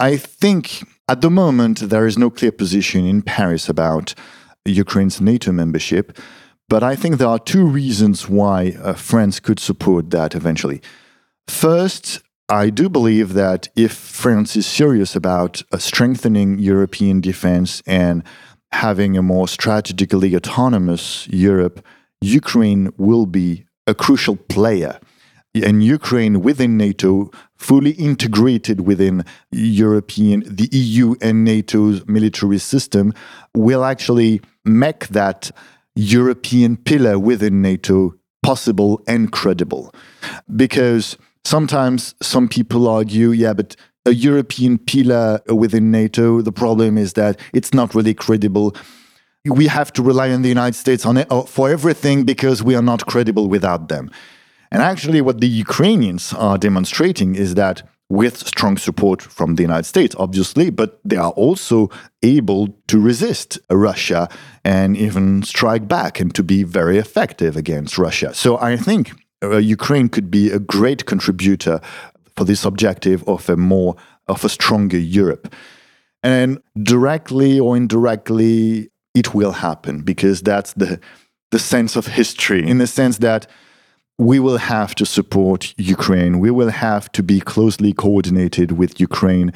I 0.00 0.16
think 0.16 0.82
at 1.08 1.20
the 1.20 1.30
moment 1.30 1.90
there 1.90 2.06
is 2.06 2.18
no 2.18 2.28
clear 2.28 2.52
position 2.52 3.06
in 3.06 3.22
Paris 3.22 3.68
about 3.68 4.14
Ukraine's 4.64 5.20
NATO 5.20 5.52
membership. 5.52 6.18
But 6.68 6.82
I 6.82 6.96
think 6.96 7.16
there 7.16 7.28
are 7.28 7.38
two 7.38 7.66
reasons 7.66 8.28
why 8.28 8.76
uh, 8.82 8.92
France 8.92 9.40
could 9.40 9.58
support 9.58 10.10
that 10.10 10.34
eventually. 10.34 10.82
First, 11.46 12.20
I 12.50 12.68
do 12.70 12.88
believe 12.88 13.32
that 13.34 13.68
if 13.74 13.92
France 13.92 14.54
is 14.56 14.66
serious 14.66 15.16
about 15.16 15.62
uh, 15.72 15.78
strengthening 15.78 16.58
European 16.58 17.20
defense 17.20 17.82
and 17.86 18.22
having 18.72 19.16
a 19.16 19.22
more 19.22 19.48
strategically 19.48 20.36
autonomous 20.36 21.26
Europe, 21.28 21.84
Ukraine 22.20 22.92
will 22.98 23.24
be 23.26 23.64
a 23.86 23.94
crucial 23.94 24.36
player. 24.36 25.00
And 25.54 25.82
Ukraine 25.82 26.42
within 26.42 26.76
NATO, 26.76 27.30
fully 27.56 27.92
integrated 27.92 28.80
within 28.80 29.24
European, 29.50 30.44
the 30.46 30.68
EU 30.70 31.14
and 31.22 31.44
NATO's 31.44 32.06
military 32.06 32.58
system, 32.58 33.14
will 33.54 33.84
actually 33.84 34.42
make 34.64 35.08
that 35.08 35.50
European 35.98 36.76
pillar 36.76 37.18
within 37.18 37.60
NATO 37.60 38.14
possible 38.40 39.02
and 39.08 39.32
credible. 39.32 39.92
Because 40.54 41.18
sometimes 41.44 42.14
some 42.22 42.48
people 42.48 42.86
argue, 42.86 43.30
yeah, 43.30 43.52
but 43.52 43.74
a 44.06 44.14
European 44.14 44.78
pillar 44.78 45.40
within 45.48 45.90
NATO, 45.90 46.40
the 46.40 46.52
problem 46.52 46.96
is 46.96 47.14
that 47.14 47.40
it's 47.52 47.74
not 47.74 47.96
really 47.96 48.14
credible. 48.14 48.76
We 49.44 49.66
have 49.66 49.92
to 49.94 50.02
rely 50.02 50.30
on 50.30 50.42
the 50.42 50.48
United 50.48 50.76
States 50.76 51.04
on 51.04 51.16
it, 51.16 51.26
uh, 51.30 51.42
for 51.42 51.68
everything 51.68 52.24
because 52.24 52.62
we 52.62 52.76
are 52.76 52.82
not 52.82 53.06
credible 53.06 53.48
without 53.48 53.88
them. 53.88 54.08
And 54.70 54.82
actually, 54.82 55.20
what 55.20 55.40
the 55.40 55.48
Ukrainians 55.48 56.32
are 56.32 56.58
demonstrating 56.58 57.34
is 57.34 57.54
that 57.56 57.82
with 58.10 58.46
strong 58.46 58.78
support 58.78 59.20
from 59.20 59.56
the 59.56 59.62
United 59.62 59.84
States, 59.84 60.16
obviously, 60.18 60.70
but 60.70 60.98
they 61.04 61.16
are 61.16 61.32
also 61.32 61.90
able 62.22 62.68
to 62.86 62.98
resist 62.98 63.58
Russia 63.70 64.28
and 64.64 64.96
even 64.96 65.42
strike 65.42 65.86
back 65.86 66.18
and 66.18 66.34
to 66.34 66.42
be 66.42 66.62
very 66.62 66.96
effective 66.96 67.56
against 67.56 67.98
Russia. 67.98 68.32
So 68.32 68.58
I 68.58 68.76
think 68.76 69.12
uh, 69.42 69.58
Ukraine 69.58 70.08
could 70.08 70.30
be 70.30 70.50
a 70.50 70.58
great 70.58 71.04
contributor 71.04 71.80
for 72.36 72.44
this 72.44 72.64
objective 72.64 73.22
of 73.28 73.48
a 73.50 73.56
more 73.56 73.96
of 74.26 74.44
a 74.44 74.48
stronger 74.48 74.98
Europe. 74.98 75.52
And 76.22 76.60
directly 76.82 77.60
or 77.60 77.76
indirectly, 77.76 78.90
it 79.14 79.34
will 79.34 79.52
happen 79.52 80.02
because 80.02 80.42
that's 80.42 80.72
the 80.74 81.00
the 81.50 81.58
sense 81.58 81.96
of 81.96 82.06
history, 82.06 82.66
in 82.66 82.76
the 82.76 82.86
sense 82.86 83.18
that 83.18 83.46
we 84.18 84.40
will 84.40 84.58
have 84.58 84.94
to 84.96 85.06
support 85.06 85.72
Ukraine. 85.76 86.40
We 86.40 86.50
will 86.50 86.70
have 86.70 87.10
to 87.12 87.22
be 87.22 87.40
closely 87.40 87.92
coordinated 87.92 88.72
with 88.72 89.00
Ukraine. 89.00 89.52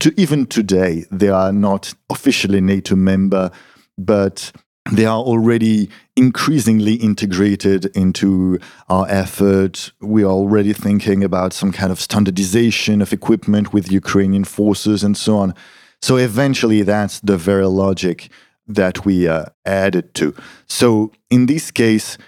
To 0.00 0.14
even 0.16 0.46
today, 0.46 1.04
they 1.10 1.28
are 1.28 1.52
not 1.52 1.94
officially 2.08 2.60
NATO 2.60 2.94
member, 2.94 3.50
but 3.98 4.52
they 4.92 5.06
are 5.06 5.18
already 5.18 5.90
increasingly 6.14 6.94
integrated 6.94 7.86
into 7.96 8.60
our 8.88 9.06
effort. 9.08 9.90
We 10.00 10.22
are 10.22 10.30
already 10.30 10.72
thinking 10.72 11.24
about 11.24 11.52
some 11.52 11.72
kind 11.72 11.90
of 11.90 12.00
standardization 12.00 13.02
of 13.02 13.12
equipment 13.12 13.72
with 13.72 13.90
Ukrainian 13.90 14.44
forces 14.44 15.02
and 15.02 15.16
so 15.16 15.38
on. 15.38 15.54
So 16.00 16.16
eventually, 16.16 16.82
that's 16.82 17.18
the 17.20 17.36
very 17.36 17.66
logic 17.66 18.30
that 18.68 19.04
we 19.04 19.26
uh, 19.26 19.46
added 19.64 20.14
to. 20.14 20.34
So 20.68 21.12
in 21.30 21.46
this 21.46 21.72
case, 21.72 22.18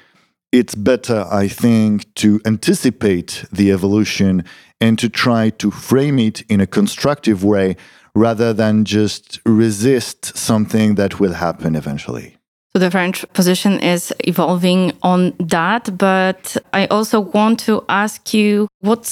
it's 0.52 0.74
better, 0.74 1.26
I 1.30 1.48
think, 1.48 2.12
to 2.14 2.40
anticipate 2.46 3.44
the 3.52 3.72
evolution 3.72 4.44
and 4.80 4.98
to 4.98 5.08
try 5.08 5.50
to 5.50 5.70
frame 5.70 6.18
it 6.18 6.42
in 6.48 6.60
a 6.60 6.66
constructive 6.66 7.44
way 7.44 7.76
rather 8.14 8.52
than 8.52 8.84
just 8.84 9.40
resist 9.44 10.36
something 10.36 10.94
that 10.96 11.20
will 11.20 11.34
happen 11.34 11.76
eventually. 11.76 12.36
So 12.74 12.78
the 12.80 12.90
French 12.90 13.24
position 13.32 13.80
is 13.80 14.12
evolving 14.20 14.92
on 15.02 15.34
that, 15.40 15.96
but 15.96 16.56
I 16.72 16.86
also 16.86 17.20
want 17.20 17.60
to 17.60 17.84
ask 17.88 18.34
you 18.34 18.68
what 18.80 19.06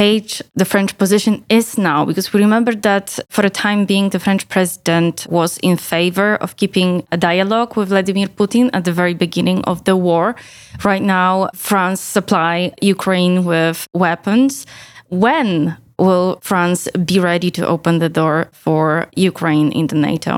stage 0.00 0.42
the 0.54 0.64
French 0.64 0.96
position 0.96 1.44
is 1.50 1.76
now, 1.76 2.06
because 2.06 2.32
we 2.32 2.40
remember 2.40 2.74
that 2.74 3.18
for 3.28 3.44
a 3.44 3.50
time 3.50 3.84
being, 3.84 4.08
the 4.08 4.18
French 4.18 4.48
president 4.48 5.26
was 5.28 5.58
in 5.58 5.76
favor 5.76 6.36
of 6.36 6.56
keeping 6.56 7.06
a 7.12 7.18
dialogue 7.18 7.76
with 7.76 7.88
Vladimir 7.88 8.28
Putin 8.28 8.70
at 8.72 8.84
the 8.84 8.94
very 9.00 9.12
beginning 9.12 9.60
of 9.64 9.84
the 9.84 9.94
war. 9.94 10.34
Right 10.82 11.02
now, 11.02 11.50
France 11.54 12.00
supply 12.00 12.72
Ukraine 12.80 13.44
with 13.44 13.86
weapons. 13.92 14.64
When 15.10 15.76
will 15.98 16.38
France 16.40 16.88
be 17.04 17.20
ready 17.20 17.50
to 17.50 17.66
open 17.66 17.98
the 17.98 18.08
door 18.08 18.48
for 18.52 19.06
Ukraine 19.16 19.70
in 19.70 19.88
the 19.88 19.96
NATO? 19.96 20.34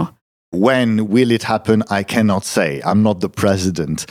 When 0.50 1.06
will 1.14 1.30
it 1.30 1.44
happen? 1.44 1.84
I 1.88 2.02
cannot 2.02 2.44
say. 2.44 2.82
I'm 2.84 3.02
not 3.04 3.20
the 3.20 3.30
president. 3.42 4.06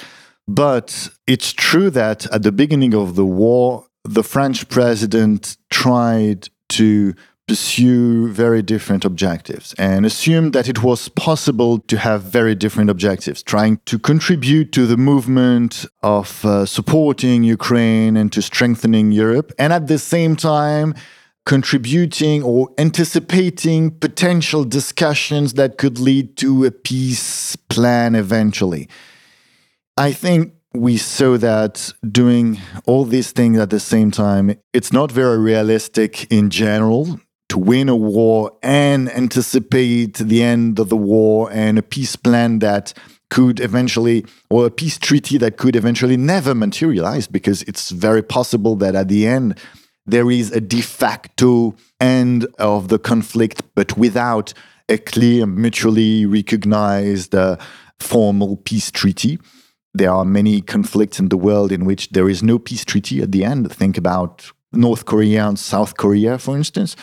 But 0.47 1.09
it's 1.27 1.51
true 1.51 1.89
that 1.91 2.25
at 2.35 2.43
the 2.43 2.53
beginning 2.53 2.93
of 2.95 3.15
the 3.15 3.25
war, 3.25 3.85
the 4.03 4.23
French 4.23 4.67
president 4.69 5.57
tried 5.69 6.49
to 6.69 7.13
pursue 7.47 8.29
very 8.31 8.61
different 8.61 9.03
objectives 9.03 9.73
and 9.77 10.05
assumed 10.05 10.53
that 10.53 10.69
it 10.69 10.81
was 10.81 11.09
possible 11.09 11.79
to 11.79 11.97
have 11.97 12.23
very 12.23 12.55
different 12.55 12.89
objectives, 12.89 13.43
trying 13.43 13.77
to 13.85 13.99
contribute 13.99 14.71
to 14.71 14.85
the 14.85 14.95
movement 14.95 15.85
of 16.01 16.45
uh, 16.45 16.65
supporting 16.65 17.43
Ukraine 17.43 18.15
and 18.15 18.31
to 18.31 18.41
strengthening 18.41 19.11
Europe, 19.11 19.51
and 19.59 19.73
at 19.73 19.87
the 19.87 19.99
same 19.99 20.35
time, 20.35 20.93
contributing 21.45 22.41
or 22.43 22.69
anticipating 22.77 23.91
potential 23.91 24.63
discussions 24.63 25.55
that 25.55 25.77
could 25.77 25.99
lead 25.99 26.37
to 26.37 26.63
a 26.63 26.71
peace 26.71 27.55
plan 27.55 28.15
eventually. 28.15 28.87
I 29.97 30.13
think 30.13 30.53
we 30.73 30.97
saw 30.97 31.37
that 31.37 31.93
doing 32.09 32.59
all 32.85 33.03
these 33.03 33.31
things 33.31 33.59
at 33.59 33.69
the 33.69 33.79
same 33.79 34.11
time, 34.11 34.55
it's 34.73 34.93
not 34.93 35.11
very 35.11 35.37
realistic 35.37 36.31
in 36.31 36.49
general 36.49 37.19
to 37.49 37.59
win 37.59 37.89
a 37.89 37.95
war 37.95 38.51
and 38.63 39.09
anticipate 39.09 40.13
the 40.17 40.41
end 40.41 40.79
of 40.79 40.87
the 40.87 40.95
war 40.95 41.49
and 41.51 41.77
a 41.77 41.81
peace 41.81 42.15
plan 42.15 42.59
that 42.59 42.93
could 43.29 43.59
eventually, 43.59 44.25
or 44.49 44.65
a 44.65 44.71
peace 44.71 44.97
treaty 44.97 45.37
that 45.37 45.57
could 45.57 45.75
eventually 45.75 46.17
never 46.17 46.55
materialize, 46.55 47.27
because 47.27 47.63
it's 47.63 47.91
very 47.91 48.21
possible 48.21 48.75
that 48.77 48.95
at 48.95 49.09
the 49.09 49.27
end, 49.27 49.57
there 50.05 50.31
is 50.31 50.51
a 50.51 50.61
de 50.61 50.81
facto 50.81 51.75
end 51.99 52.45
of 52.59 52.87
the 52.87 52.99
conflict, 52.99 53.61
but 53.75 53.97
without 53.97 54.53
a 54.87 54.97
clear, 54.97 55.45
mutually 55.45 56.25
recognized 56.25 57.35
uh, 57.35 57.57
formal 57.99 58.57
peace 58.57 58.91
treaty. 58.91 59.37
There 59.93 60.11
are 60.11 60.25
many 60.25 60.61
conflicts 60.61 61.19
in 61.19 61.29
the 61.29 61.37
world 61.37 61.71
in 61.71 61.85
which 61.85 62.09
there 62.09 62.29
is 62.29 62.41
no 62.41 62.59
peace 62.59 62.85
treaty 62.85 63.21
at 63.21 63.31
the 63.31 63.43
end. 63.43 63.71
Think 63.71 63.97
about 63.97 64.51
North 64.71 65.05
Korea 65.05 65.47
and 65.47 65.59
South 65.59 65.97
Korea, 65.97 66.37
for 66.37 66.55
instance. 66.55 66.95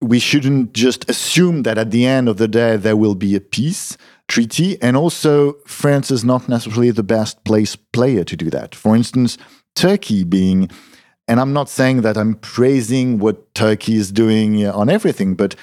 We 0.00 0.18
shouldn't 0.18 0.72
just 0.72 1.08
assume 1.08 1.62
that 1.62 1.78
at 1.78 1.90
the 1.90 2.06
end 2.06 2.28
of 2.28 2.36
the 2.36 2.48
day 2.48 2.76
there 2.76 2.96
will 2.96 3.14
be 3.14 3.34
a 3.34 3.40
peace 3.40 3.96
treaty. 4.28 4.80
And 4.80 4.96
also, 4.96 5.54
France 5.66 6.10
is 6.10 6.24
not 6.24 6.48
necessarily 6.48 6.90
the 6.90 7.02
best 7.02 7.44
place 7.44 7.76
player 7.76 8.24
to 8.24 8.36
do 8.36 8.50
that. 8.50 8.74
For 8.74 8.96
instance, 8.96 9.38
Turkey 9.74 10.24
being 10.24 10.70
and 11.28 11.40
I'm 11.40 11.52
not 11.52 11.68
saying 11.68 12.02
that 12.02 12.16
I'm 12.16 12.34
praising 12.34 13.18
what 13.18 13.54
Turkey 13.54 13.94
is 13.94 14.10
doing 14.10 14.66
on 14.66 14.90
everything, 14.90 15.34
but 15.34 15.54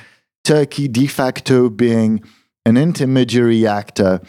Turkey 0.44 0.88
de 0.88 1.06
facto 1.06 1.70
being 1.70 2.24
an 2.66 2.78
intermediary 2.78 3.68
actor 3.68 4.22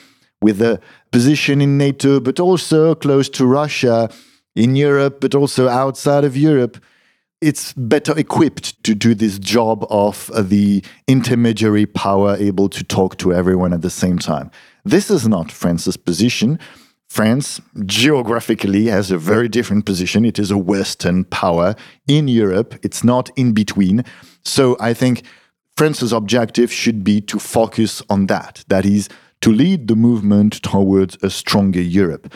with 0.42 0.60
a 0.60 0.80
position 1.10 1.60
in 1.60 1.78
NATO, 1.78 2.20
but 2.20 2.38
also 2.40 2.94
close 2.94 3.28
to 3.30 3.46
Russia, 3.46 4.08
in 4.54 4.76
Europe, 4.76 5.20
but 5.20 5.34
also 5.34 5.68
outside 5.68 6.24
of 6.24 6.36
Europe, 6.36 6.78
it's 7.40 7.72
better 7.72 8.18
equipped 8.18 8.82
to 8.84 8.94
do 8.94 9.14
this 9.14 9.38
job 9.38 9.86
of 9.88 10.30
uh, 10.34 10.42
the 10.42 10.84
intermediary 11.08 11.86
power 11.86 12.36
able 12.38 12.68
to 12.68 12.84
talk 12.84 13.16
to 13.18 13.32
everyone 13.32 13.72
at 13.72 13.80
the 13.80 13.90
same 13.90 14.18
time. 14.18 14.50
This 14.84 15.10
is 15.10 15.26
not 15.26 15.50
France's 15.50 15.96
position. 15.96 16.58
France 17.08 17.60
geographically 17.86 18.86
has 18.86 19.10
a 19.10 19.18
very 19.18 19.48
different 19.48 19.86
position. 19.86 20.24
It 20.24 20.38
is 20.38 20.50
a 20.50 20.58
Western 20.58 21.24
power 21.24 21.74
in 22.06 22.28
Europe. 22.28 22.78
It's 22.82 23.02
not 23.02 23.30
in 23.36 23.52
between. 23.52 24.04
So 24.44 24.76
I 24.78 24.92
think 24.92 25.22
France's 25.76 26.12
objective 26.12 26.70
should 26.70 27.02
be 27.02 27.20
to 27.22 27.38
focus 27.38 28.02
on 28.10 28.26
that. 28.26 28.64
That 28.68 28.84
is, 28.84 29.08
to 29.42 29.52
lead 29.52 29.88
the 29.88 29.96
movement 29.96 30.62
towards 30.62 31.16
a 31.22 31.30
stronger 31.30 31.80
Europe. 31.80 32.32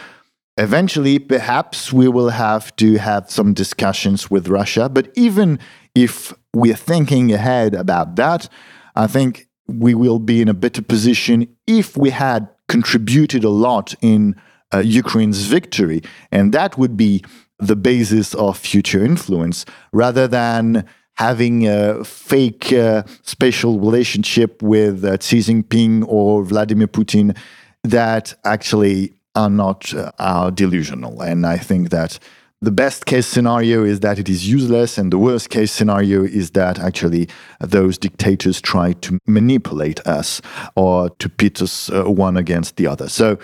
Eventually, 0.57 1.19
perhaps 1.19 1.93
we 1.93 2.09
will 2.09 2.31
have 2.31 2.75
to 2.77 2.97
have 2.97 3.31
some 3.31 3.55
discussions 3.55 4.31
with 4.31 4.49
Russia. 4.49 4.89
But 4.89 5.11
even 5.17 5.59
if 5.95 6.33
we're 6.55 6.77
thinking 6.77 7.33
ahead 7.33 7.75
about 7.75 8.17
that, 8.17 8.49
I 8.95 9.09
think 9.09 9.49
we 9.67 9.95
will 9.95 10.21
be 10.21 10.41
in 10.41 10.49
a 10.49 10.55
better 10.55 10.83
position 10.83 11.49
if 11.67 11.97
we 11.97 12.11
had 12.11 12.49
contributed 12.69 13.43
a 13.45 13.51
lot 13.51 13.95
in 14.01 14.37
uh, 14.73 14.79
Ukraine's 14.79 15.45
victory. 15.47 16.03
And 16.31 16.53
that 16.53 16.79
would 16.79 16.97
be 16.97 17.25
the 17.59 17.77
basis 17.77 18.35
of 18.35 18.59
future 18.59 19.05
influence 19.05 19.65
rather 19.93 20.29
than 20.29 20.85
having 21.17 21.67
a 21.67 22.05
fake 22.05 22.73
uh, 22.73 23.03
special 23.23 23.79
relationship 23.79 24.63
with 24.63 25.05
uh, 25.05 25.17
Xi 25.21 25.39
Jinping 25.39 26.05
or 26.09 26.45
Vladimir 26.45 26.89
Putin 26.89 27.37
that 27.83 28.35
actually 28.45 29.13
are 29.35 29.51
not 29.51 29.95
uh, 29.95 30.11
are 30.19 30.51
delusional. 30.51 31.21
And 31.21 31.47
I 31.47 31.59
think 31.59 31.91
that 31.91 32.19
the 32.61 32.71
best 32.71 33.05
case 33.05 33.27
scenario 33.27 33.85
is 33.85 34.01
that 34.01 34.19
it 34.19 34.29
is 34.29 34.49
useless, 34.49 34.97
and 34.97 35.13
the 35.13 35.19
worst 35.19 35.51
case 35.51 35.71
scenario 35.71 36.23
is 36.23 36.53
that 36.53 36.79
actually 36.79 37.29
those 37.61 37.99
dictators 37.99 38.61
try 38.61 38.95
to 38.95 39.19
manipulate 39.27 40.01
us 40.07 40.41
or 40.75 41.11
to 41.11 41.29
pit 41.29 41.61
us 41.61 41.91
uh, 41.91 42.05
one 42.05 42.37
against 42.39 42.77
the 42.77 42.87
other. 42.87 43.09
So 43.09 43.39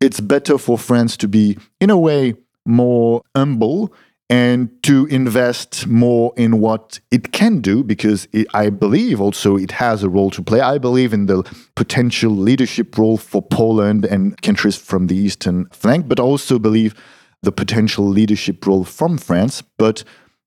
it's 0.00 0.20
better 0.20 0.58
for 0.58 0.76
France 0.76 1.16
to 1.18 1.28
be, 1.28 1.56
in 1.80 1.88
a 1.88 1.96
way, 1.96 2.34
more 2.66 3.22
humble 3.34 3.94
and 4.28 4.70
to 4.82 5.06
invest 5.06 5.86
more 5.86 6.32
in 6.36 6.60
what 6.60 6.98
it 7.10 7.32
can 7.32 7.60
do 7.60 7.84
because 7.84 8.26
it, 8.32 8.46
I 8.52 8.70
believe 8.70 9.20
also 9.20 9.56
it 9.56 9.72
has 9.72 10.02
a 10.02 10.08
role 10.08 10.30
to 10.30 10.42
play. 10.42 10.60
I 10.60 10.78
believe 10.78 11.12
in 11.12 11.26
the 11.26 11.44
potential 11.76 12.32
leadership 12.32 12.98
role 12.98 13.16
for 13.16 13.40
Poland 13.40 14.04
and 14.04 14.40
countries 14.42 14.76
from 14.76 15.06
the 15.06 15.16
eastern 15.16 15.66
flank, 15.66 16.08
but 16.08 16.18
also 16.18 16.58
believe 16.58 16.94
the 17.42 17.52
potential 17.52 18.04
leadership 18.04 18.66
role 18.66 18.84
from 18.84 19.16
France. 19.16 19.62
But 19.78 20.02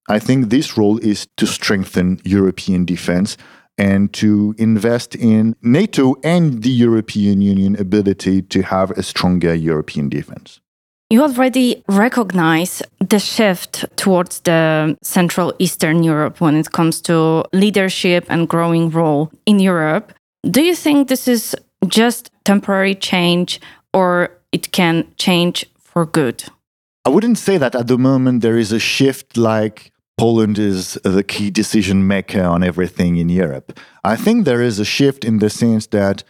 I 0.09 0.19
think 0.19 0.49
this 0.49 0.77
role 0.77 0.97
is 0.97 1.27
to 1.37 1.45
strengthen 1.45 2.19
European 2.25 2.83
defense 2.83 3.37
and 3.77 4.11
to 4.11 4.53
invest 4.57 5.15
in 5.15 5.55
NATO 5.61 6.15
and 6.21 6.63
the 6.63 6.69
European 6.69 7.41
Union 7.41 7.79
ability 7.79 8.41
to 8.41 8.61
have 8.63 8.91
a 8.91 9.03
stronger 9.03 9.53
European 9.53 10.09
defense. 10.09 10.59
You 11.11 11.23
already 11.23 11.83
recognize 11.87 12.83
the 12.99 13.17
shift 13.17 13.83
towards 13.95 14.41
the 14.41 14.95
Central 15.01 15.55
Eastern 15.57 16.03
Europe 16.03 16.39
when 16.39 16.55
it 16.55 16.71
comes 16.71 17.01
to 17.01 17.43
leadership 17.51 18.25
and 18.29 18.47
growing 18.47 18.91
role 18.91 19.31
in 19.47 19.59
Europe. 19.59 20.13
Do 20.43 20.61
you 20.61 20.75
think 20.75 21.07
this 21.07 21.27
is 21.27 21.55
just 21.87 22.29
temporary 22.45 22.93
change 22.93 23.59
or 23.91 24.29
it 24.51 24.71
can 24.71 25.07
change 25.17 25.65
for 25.79 26.05
good? 26.05 26.43
I 27.05 27.09
wouldn't 27.09 27.39
say 27.39 27.57
that 27.57 27.73
at 27.73 27.87
the 27.87 27.97
moment 27.97 28.43
there 28.43 28.59
is 28.59 28.71
a 28.71 28.79
shift 28.79 29.35
like 29.35 29.91
Poland 30.15 30.59
is 30.59 30.93
the 31.03 31.23
key 31.23 31.49
decision 31.49 32.05
maker 32.05 32.43
on 32.43 32.61
everything 32.61 33.17
in 33.17 33.29
Europe. 33.29 33.79
I 34.03 34.15
think 34.15 34.45
there 34.45 34.61
is 34.61 34.77
a 34.77 34.85
shift 34.85 35.25
in 35.25 35.39
the 35.39 35.49
sense 35.49 35.87
that 35.87 36.23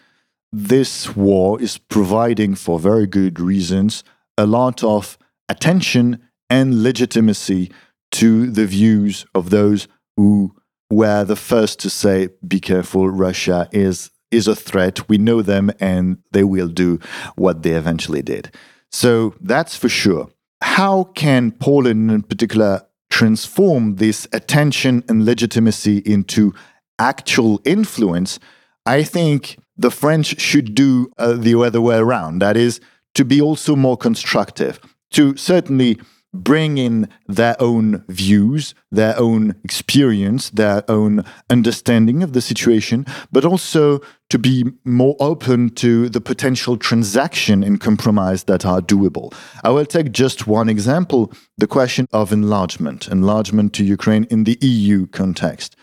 this 0.54 1.18
war 1.18 1.62
is 1.62 1.78
providing, 1.78 2.56
for 2.56 2.80
very 2.80 3.08
good 3.08 3.42
reasons, 3.42 4.06
a 4.40 4.46
lot 4.46 4.84
of 4.84 5.18
attention 5.50 6.20
and 6.50 6.82
legitimacy 6.84 7.72
to 8.12 8.50
the 8.50 8.66
views 8.66 9.26
of 9.36 9.50
those 9.50 9.88
who 10.18 10.56
were 10.90 11.24
the 11.24 11.36
first 11.36 11.80
to 11.82 11.90
say, 11.90 12.30
be 12.48 12.60
careful, 12.60 13.10
Russia 13.10 13.70
is, 13.72 14.10
is 14.32 14.48
a 14.48 14.56
threat. 14.56 15.08
We 15.08 15.18
know 15.18 15.42
them 15.42 15.72
and 15.80 16.18
they 16.32 16.44
will 16.44 16.68
do 16.68 17.00
what 17.36 17.62
they 17.62 17.72
eventually 17.72 18.22
did. 18.22 18.56
So 18.92 19.36
that's 19.42 19.76
for 19.76 19.90
sure. 19.90 20.30
How 20.62 21.04
can 21.04 21.52
Poland 21.52 22.10
in 22.10 22.24
particular 22.24 22.88
transform 23.10 23.96
this 23.96 24.28
attention 24.34 25.04
and 25.10 25.26
legitimacy 25.26 25.98
into 26.00 26.54
actual 27.00 27.62
influence, 27.66 28.40
I 28.86 29.04
think 29.04 29.58
the 29.78 29.92
French 29.92 30.40
should 30.40 30.76
do 30.76 31.12
uh, 31.18 31.34
the 31.34 31.60
other 31.60 31.82
way 31.82 31.98
around. 31.98 32.40
That 32.40 32.58
is, 32.58 32.80
to 33.20 33.26
be 33.26 33.42
also 33.42 33.76
more 33.76 33.98
constructive, 33.98 34.80
to 35.12 35.36
certainly 35.36 36.00
bring 36.34 36.78
in 36.78 37.06
their 37.28 37.62
own 37.62 38.02
views, 38.08 38.74
their 38.94 39.20
own 39.20 39.54
experience, 39.66 40.52
their 40.52 40.90
own 40.90 41.26
understanding 41.50 42.24
of 42.24 42.32
the 42.32 42.40
situation, 42.40 43.06
but 43.30 43.44
also 43.44 44.00
to 44.30 44.40
be 44.40 44.64
more 44.86 45.18
open 45.20 45.70
to 45.70 46.08
the 46.08 46.22
potential 46.22 46.78
transaction 46.78 47.62
and 47.62 47.82
compromise 47.82 48.46
that 48.46 48.66
are 48.66 48.80
doable. 48.80 49.34
I 49.66 49.70
will 49.72 49.86
take 49.86 50.14
just 50.14 50.48
one 50.48 50.70
example 50.70 51.34
the 51.58 51.68
question 51.68 52.08
of 52.14 52.32
enlargement, 52.32 53.10
enlargement 53.10 53.74
to 53.74 53.84
Ukraine 53.84 54.28
in 54.30 54.46
the 54.46 54.58
EU 54.62 55.08
context. 55.08 55.76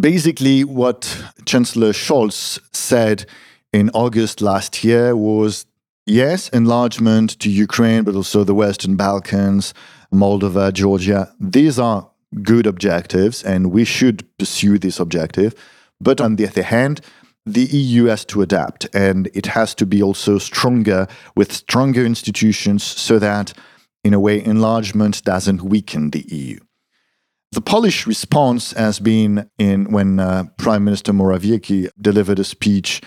Basically, 0.00 0.64
what 0.64 1.22
Chancellor 1.44 1.92
Scholz 1.92 2.58
said 2.72 3.26
in 3.74 3.90
August 3.90 4.40
last 4.40 4.82
year 4.82 5.14
was 5.14 5.66
Yes, 6.06 6.50
enlargement 6.50 7.38
to 7.40 7.50
Ukraine, 7.50 8.04
but 8.04 8.14
also 8.14 8.44
the 8.44 8.54
Western 8.54 8.94
Balkans, 8.94 9.72
Moldova, 10.12 10.70
Georgia. 10.70 11.32
These 11.40 11.78
are 11.78 12.10
good 12.42 12.66
objectives, 12.66 13.42
and 13.42 13.72
we 13.72 13.86
should 13.86 14.26
pursue 14.38 14.78
this 14.78 15.00
objective. 15.00 15.54
But 16.00 16.20
on 16.20 16.36
the 16.36 16.46
other 16.46 16.62
hand, 16.62 17.00
the 17.46 17.64
EU 17.64 18.04
has 18.04 18.24
to 18.26 18.42
adapt, 18.42 18.86
and 18.94 19.30
it 19.32 19.46
has 19.46 19.74
to 19.76 19.86
be 19.86 20.02
also 20.02 20.36
stronger 20.36 21.06
with 21.36 21.52
stronger 21.52 22.04
institutions 22.04 22.82
so 22.82 23.18
that, 23.18 23.54
in 24.02 24.12
a 24.12 24.20
way, 24.20 24.44
enlargement 24.44 25.24
doesn't 25.24 25.62
weaken 25.62 26.10
the 26.10 26.26
EU. 26.28 26.58
The 27.52 27.62
Polish 27.62 28.06
response 28.06 28.72
has 28.72 28.98
been 28.98 29.48
in 29.58 29.90
when 29.90 30.20
uh, 30.20 30.44
Prime 30.58 30.84
Minister 30.84 31.12
Morawiecki 31.12 31.88
delivered 31.98 32.40
a 32.40 32.44
speech 32.44 33.00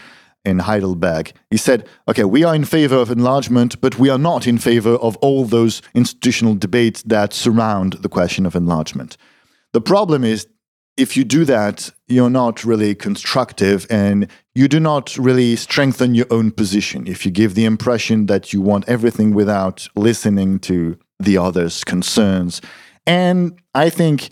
in 0.48 0.60
Heidelberg. 0.60 1.34
He 1.52 1.58
said, 1.58 1.88
okay, 2.08 2.24
we 2.24 2.44
are 2.44 2.56
in 2.56 2.66
favor 2.66 2.96
of 2.96 3.12
enlargement, 3.12 3.80
but 3.82 4.00
we 4.00 4.10
are 4.10 4.18
not 4.18 4.48
in 4.48 4.58
favor 4.58 4.96
of 4.96 5.18
all 5.18 5.46
those 5.46 5.82
institutional 5.94 6.56
debates 6.56 7.04
that 7.04 7.34
surround 7.34 7.94
the 7.94 8.10
question 8.10 8.46
of 8.46 8.56
enlargement. 8.56 9.18
The 9.74 9.82
problem 9.82 10.24
is, 10.24 10.48
if 10.96 11.16
you 11.16 11.24
do 11.24 11.46
that, 11.46 11.92
you're 12.08 12.30
not 12.30 12.64
really 12.64 12.96
constructive 12.96 13.86
and 13.90 14.28
you 14.56 14.68
do 14.68 14.80
not 14.80 15.16
really 15.18 15.56
strengthen 15.56 16.16
your 16.16 16.26
own 16.32 16.52
position. 16.52 17.06
If 17.06 17.26
you 17.26 17.32
give 17.32 17.54
the 17.54 17.66
impression 17.66 18.26
that 18.28 18.52
you 18.52 18.62
want 18.62 18.88
everything 18.88 19.36
without 19.36 19.88
listening 19.96 20.60
to 20.60 20.98
the 21.20 21.38
other's 21.38 21.84
concerns. 21.84 22.62
And 23.06 23.60
I 23.76 23.90
think 23.90 24.30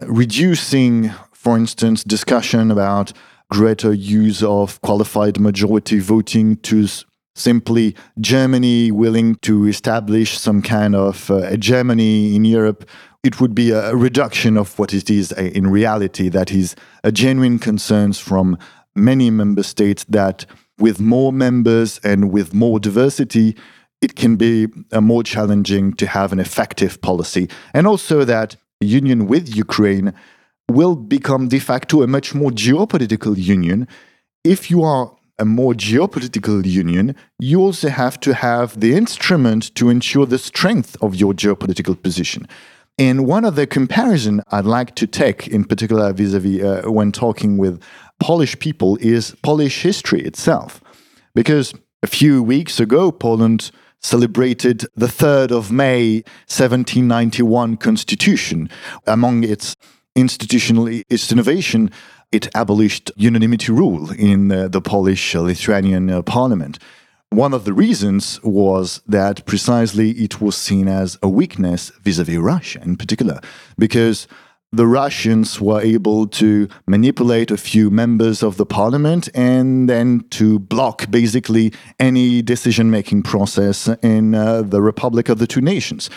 reducing, 0.00 1.10
for 1.32 1.56
instance, 1.56 2.04
discussion 2.04 2.70
about 2.70 3.12
greater 3.50 3.92
use 3.92 4.42
of 4.42 4.80
qualified 4.82 5.38
majority 5.38 5.98
voting 5.98 6.56
to 6.58 6.86
simply 7.34 7.94
Germany 8.18 8.90
willing 8.90 9.36
to 9.36 9.66
establish 9.66 10.38
some 10.38 10.62
kind 10.62 10.96
of 10.96 11.30
uh, 11.30 11.42
hegemony 11.42 12.34
in 12.34 12.44
Europe. 12.44 12.88
It 13.22 13.40
would 13.40 13.54
be 13.54 13.70
a 13.70 13.94
reduction 13.94 14.56
of 14.56 14.78
what 14.78 14.94
it 14.94 15.10
is 15.10 15.32
uh, 15.32 15.42
in 15.42 15.66
reality, 15.66 16.28
that 16.30 16.50
is 16.50 16.74
a 17.04 17.12
genuine 17.12 17.58
concerns 17.58 18.18
from 18.18 18.58
many 18.94 19.30
member 19.30 19.62
states 19.62 20.04
that 20.08 20.46
with 20.78 21.00
more 21.00 21.32
members 21.32 22.00
and 22.02 22.32
with 22.32 22.54
more 22.54 22.80
diversity, 22.80 23.56
it 24.00 24.16
can 24.16 24.36
be 24.36 24.68
uh, 24.92 25.00
more 25.00 25.22
challenging 25.22 25.92
to 25.94 26.06
have 26.06 26.32
an 26.32 26.38
effective 26.38 27.00
policy. 27.00 27.48
And 27.74 27.86
also 27.86 28.24
that 28.24 28.56
union 28.80 29.26
with 29.26 29.54
Ukraine 29.54 30.12
will 30.70 30.96
become 30.96 31.48
de 31.48 31.58
facto 31.58 32.02
a 32.02 32.06
much 32.06 32.34
more 32.34 32.50
geopolitical 32.50 33.36
union. 33.36 33.86
If 34.44 34.70
you 34.70 34.82
are 34.82 35.12
a 35.38 35.44
more 35.44 35.74
geopolitical 35.74 36.64
union, 36.64 37.14
you 37.38 37.60
also 37.60 37.88
have 37.88 38.18
to 38.20 38.34
have 38.34 38.80
the 38.80 38.94
instrument 38.94 39.74
to 39.74 39.90
ensure 39.90 40.26
the 40.26 40.38
strength 40.38 40.96
of 41.02 41.14
your 41.14 41.34
geopolitical 41.34 42.00
position. 42.00 42.48
And 42.98 43.26
one 43.26 43.44
of 43.44 43.56
the 43.56 43.66
comparison 43.66 44.42
I'd 44.50 44.64
like 44.64 44.94
to 44.96 45.06
take, 45.06 45.46
in 45.48 45.64
particular 45.64 46.12
vis-a-vis 46.14 46.62
uh, 46.62 46.90
when 46.90 47.12
talking 47.12 47.58
with 47.58 47.82
Polish 48.18 48.58
people, 48.58 48.96
is 49.02 49.36
Polish 49.42 49.82
history 49.82 50.22
itself, 50.22 50.80
because 51.34 51.74
a 52.02 52.06
few 52.06 52.42
weeks 52.42 52.80
ago 52.80 53.12
Poland 53.12 53.70
celebrated 54.00 54.86
the 54.94 55.06
3rd 55.06 55.50
of 55.50 55.70
May 55.70 56.22
1791 56.48 57.76
constitution. 57.76 58.70
Among 59.06 59.44
its 59.44 59.76
institutional 60.16 60.88
its 61.08 61.30
innovation, 61.30 61.90
it 62.32 62.48
abolished 62.54 63.12
unanimity 63.16 63.70
rule 63.70 64.10
in 64.12 64.50
uh, 64.50 64.68
the 64.68 64.80
Polish 64.80 65.34
Lithuanian 65.34 66.10
uh, 66.10 66.22
parliament. 66.22 66.78
One 67.30 67.54
of 67.54 67.64
the 67.64 67.72
reasons 67.72 68.40
was 68.42 69.02
that 69.06 69.44
precisely 69.46 70.10
it 70.12 70.40
was 70.40 70.56
seen 70.56 70.88
as 70.88 71.18
a 71.22 71.28
weakness 71.28 71.92
vis 72.02 72.18
a 72.18 72.24
vis 72.24 72.38
Russia 72.38 72.80
in 72.82 72.96
particular, 72.96 73.40
because 73.78 74.26
the 74.72 74.86
Russians 74.86 75.60
were 75.60 75.80
able 75.80 76.26
to 76.26 76.68
manipulate 76.86 77.50
a 77.50 77.56
few 77.56 77.90
members 77.90 78.42
of 78.42 78.56
the 78.56 78.66
parliament 78.66 79.28
and 79.34 79.88
then 79.88 80.24
to 80.30 80.58
block 80.58 81.10
basically 81.10 81.72
any 82.00 82.42
decision 82.42 82.90
making 82.90 83.22
process 83.22 83.88
in 84.02 84.34
uh, 84.34 84.62
the 84.62 84.82
Republic 84.82 85.28
of 85.28 85.38
the 85.38 85.46
Two 85.46 85.60
Nations. 85.60 86.10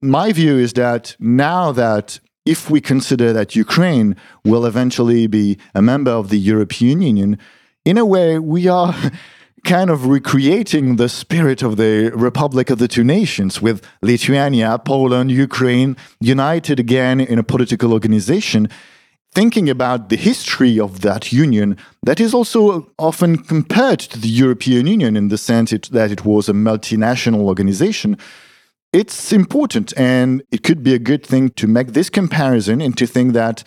My 0.00 0.32
view 0.32 0.58
is 0.58 0.72
that 0.72 1.16
now 1.20 1.72
that 1.72 2.20
if 2.44 2.68
we 2.68 2.80
consider 2.80 3.32
that 3.32 3.54
Ukraine 3.54 4.16
will 4.44 4.66
eventually 4.66 5.26
be 5.26 5.58
a 5.74 5.82
member 5.82 6.10
of 6.10 6.28
the 6.28 6.38
European 6.38 7.02
Union, 7.02 7.38
in 7.84 7.98
a 7.98 8.04
way, 8.04 8.38
we 8.38 8.68
are 8.68 8.94
kind 9.64 9.90
of 9.90 10.06
recreating 10.06 10.96
the 10.96 11.08
spirit 11.08 11.62
of 11.62 11.76
the 11.76 12.10
Republic 12.14 12.68
of 12.68 12.78
the 12.78 12.88
Two 12.88 13.04
Nations 13.04 13.62
with 13.62 13.86
Lithuania, 14.02 14.78
Poland, 14.78 15.30
Ukraine 15.30 15.96
united 16.20 16.80
again 16.80 17.20
in 17.20 17.38
a 17.38 17.44
political 17.44 17.92
organization. 17.92 18.68
Thinking 19.34 19.70
about 19.70 20.08
the 20.08 20.16
history 20.16 20.78
of 20.78 21.00
that 21.00 21.32
union, 21.32 21.78
that 22.02 22.20
is 22.20 22.34
also 22.34 22.90
often 22.98 23.38
compared 23.38 24.00
to 24.00 24.18
the 24.18 24.28
European 24.28 24.86
Union 24.86 25.16
in 25.16 25.28
the 25.28 25.38
sense 25.38 25.72
it, 25.72 25.88
that 25.92 26.10
it 26.10 26.24
was 26.24 26.48
a 26.48 26.52
multinational 26.52 27.40
organization 27.40 28.18
it's 28.92 29.32
important 29.32 29.96
and 29.96 30.42
it 30.50 30.62
could 30.62 30.82
be 30.82 30.94
a 30.94 30.98
good 30.98 31.24
thing 31.24 31.50
to 31.50 31.66
make 31.66 31.88
this 31.88 32.10
comparison 32.10 32.80
and 32.80 32.96
to 32.98 33.06
think 33.06 33.32
that 33.32 33.64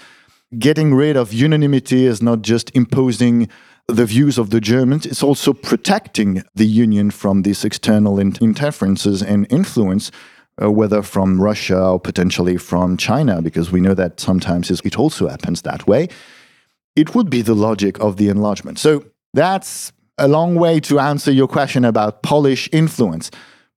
getting 0.59 0.93
rid 0.93 1.17
of 1.17 1.33
unanimity 1.33 2.05
is 2.05 2.21
not 2.21 2.41
just 2.41 2.75
imposing 2.75 3.49
the 3.87 4.05
views 4.05 4.37
of 4.37 4.49
the 4.49 4.61
Germans, 4.61 5.05
it's 5.05 5.23
also 5.23 5.53
protecting 5.53 6.43
the 6.55 6.65
Union 6.65 7.11
from 7.11 7.43
these 7.43 7.63
external 7.63 8.19
interferences 8.19 9.21
and 9.21 9.45
influence, 9.51 10.11
uh, 10.61 10.71
whether 10.71 11.01
from 11.01 11.41
Russia 11.41 11.79
or 11.79 11.99
potentially 11.99 12.57
from 12.57 12.97
China, 12.97 13.41
because 13.41 13.71
we 13.71 13.81
know 13.81 13.93
that 13.93 14.19
sometimes 14.19 14.71
it 14.71 14.97
also 14.97 15.27
happens 15.27 15.61
that 15.61 15.87
way. 15.87 16.07
It 16.95 17.13
would 17.13 17.29
be 17.29 17.41
the 17.41 17.53
logic 17.53 17.99
of 17.99 18.17
the 18.17 18.29
enlargement. 18.29 18.79
So 18.79 19.05
that's 19.33 19.91
a 20.17 20.27
long 20.27 20.55
way 20.55 20.79
to 20.79 20.99
answer 20.99 21.31
your 21.31 21.47
question 21.47 21.85
about 21.85 22.23
Polish 22.23 22.69
influence. 22.71 23.29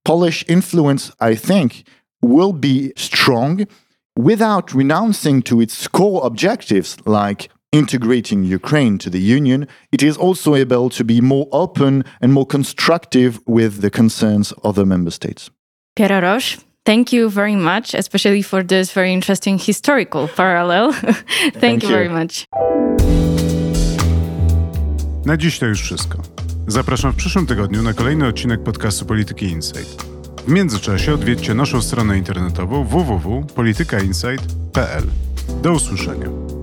Polish 0.08 0.42
influence, 0.48 1.12
I 1.20 1.34
think, 1.34 1.84
will 2.22 2.54
be 2.54 2.94
strong 2.96 3.66
without 4.16 4.72
renouncing 4.72 5.42
to 5.42 5.60
its 5.60 5.86
core 5.86 6.24
objectives 6.24 6.96
like 7.04 7.50
integrating 7.72 8.42
Ukraine 8.42 8.96
to 8.98 9.10
the 9.10 9.20
Union. 9.20 9.66
It 9.92 10.02
is 10.02 10.16
also 10.16 10.54
able 10.54 10.88
to 10.88 11.04
be 11.04 11.20
more 11.20 11.46
open 11.52 12.04
and 12.22 12.32
more 12.32 12.46
constructive 12.46 13.38
with 13.46 13.82
the 13.82 13.90
concerns 13.90 14.52
of 14.64 14.76
the 14.76 14.86
member 14.86 15.10
states. 15.10 15.50
Pierre 15.94 16.22
Haroche, 16.22 16.58
thank 16.86 17.12
you 17.12 17.28
very 17.28 17.56
much, 17.56 17.92
especially 17.92 18.40
for 18.40 18.62
this 18.62 18.90
very 18.92 19.12
interesting 19.12 19.58
historical 19.58 20.26
parallel. 20.26 20.92
thank, 20.92 21.60
Thank 21.60 21.82
you 21.82 21.90
you. 21.90 21.94
very 21.94 22.08
much. 22.08 22.46
Na 25.26 25.36
dziś 25.36 25.58
to 25.58 25.66
już 25.66 25.82
wszystko. 25.82 26.18
Zapraszam 26.68 27.12
w 27.12 27.16
przyszłym 27.16 27.46
tygodniu 27.46 27.82
na 27.82 27.94
kolejny 27.94 28.26
odcinek 28.26 28.62
podcastu 28.62 29.04
Polityki 29.04 29.46
Insight. 29.46 30.02
W 30.46 30.48
międzyczasie 30.48 31.14
odwiedźcie 31.14 31.54
naszą 31.54 31.82
stronę 31.82 32.18
internetową 32.18 32.84
www.politykainsight.pl. 32.84 35.04
Do 35.62 35.72
usłyszenia. 35.72 36.57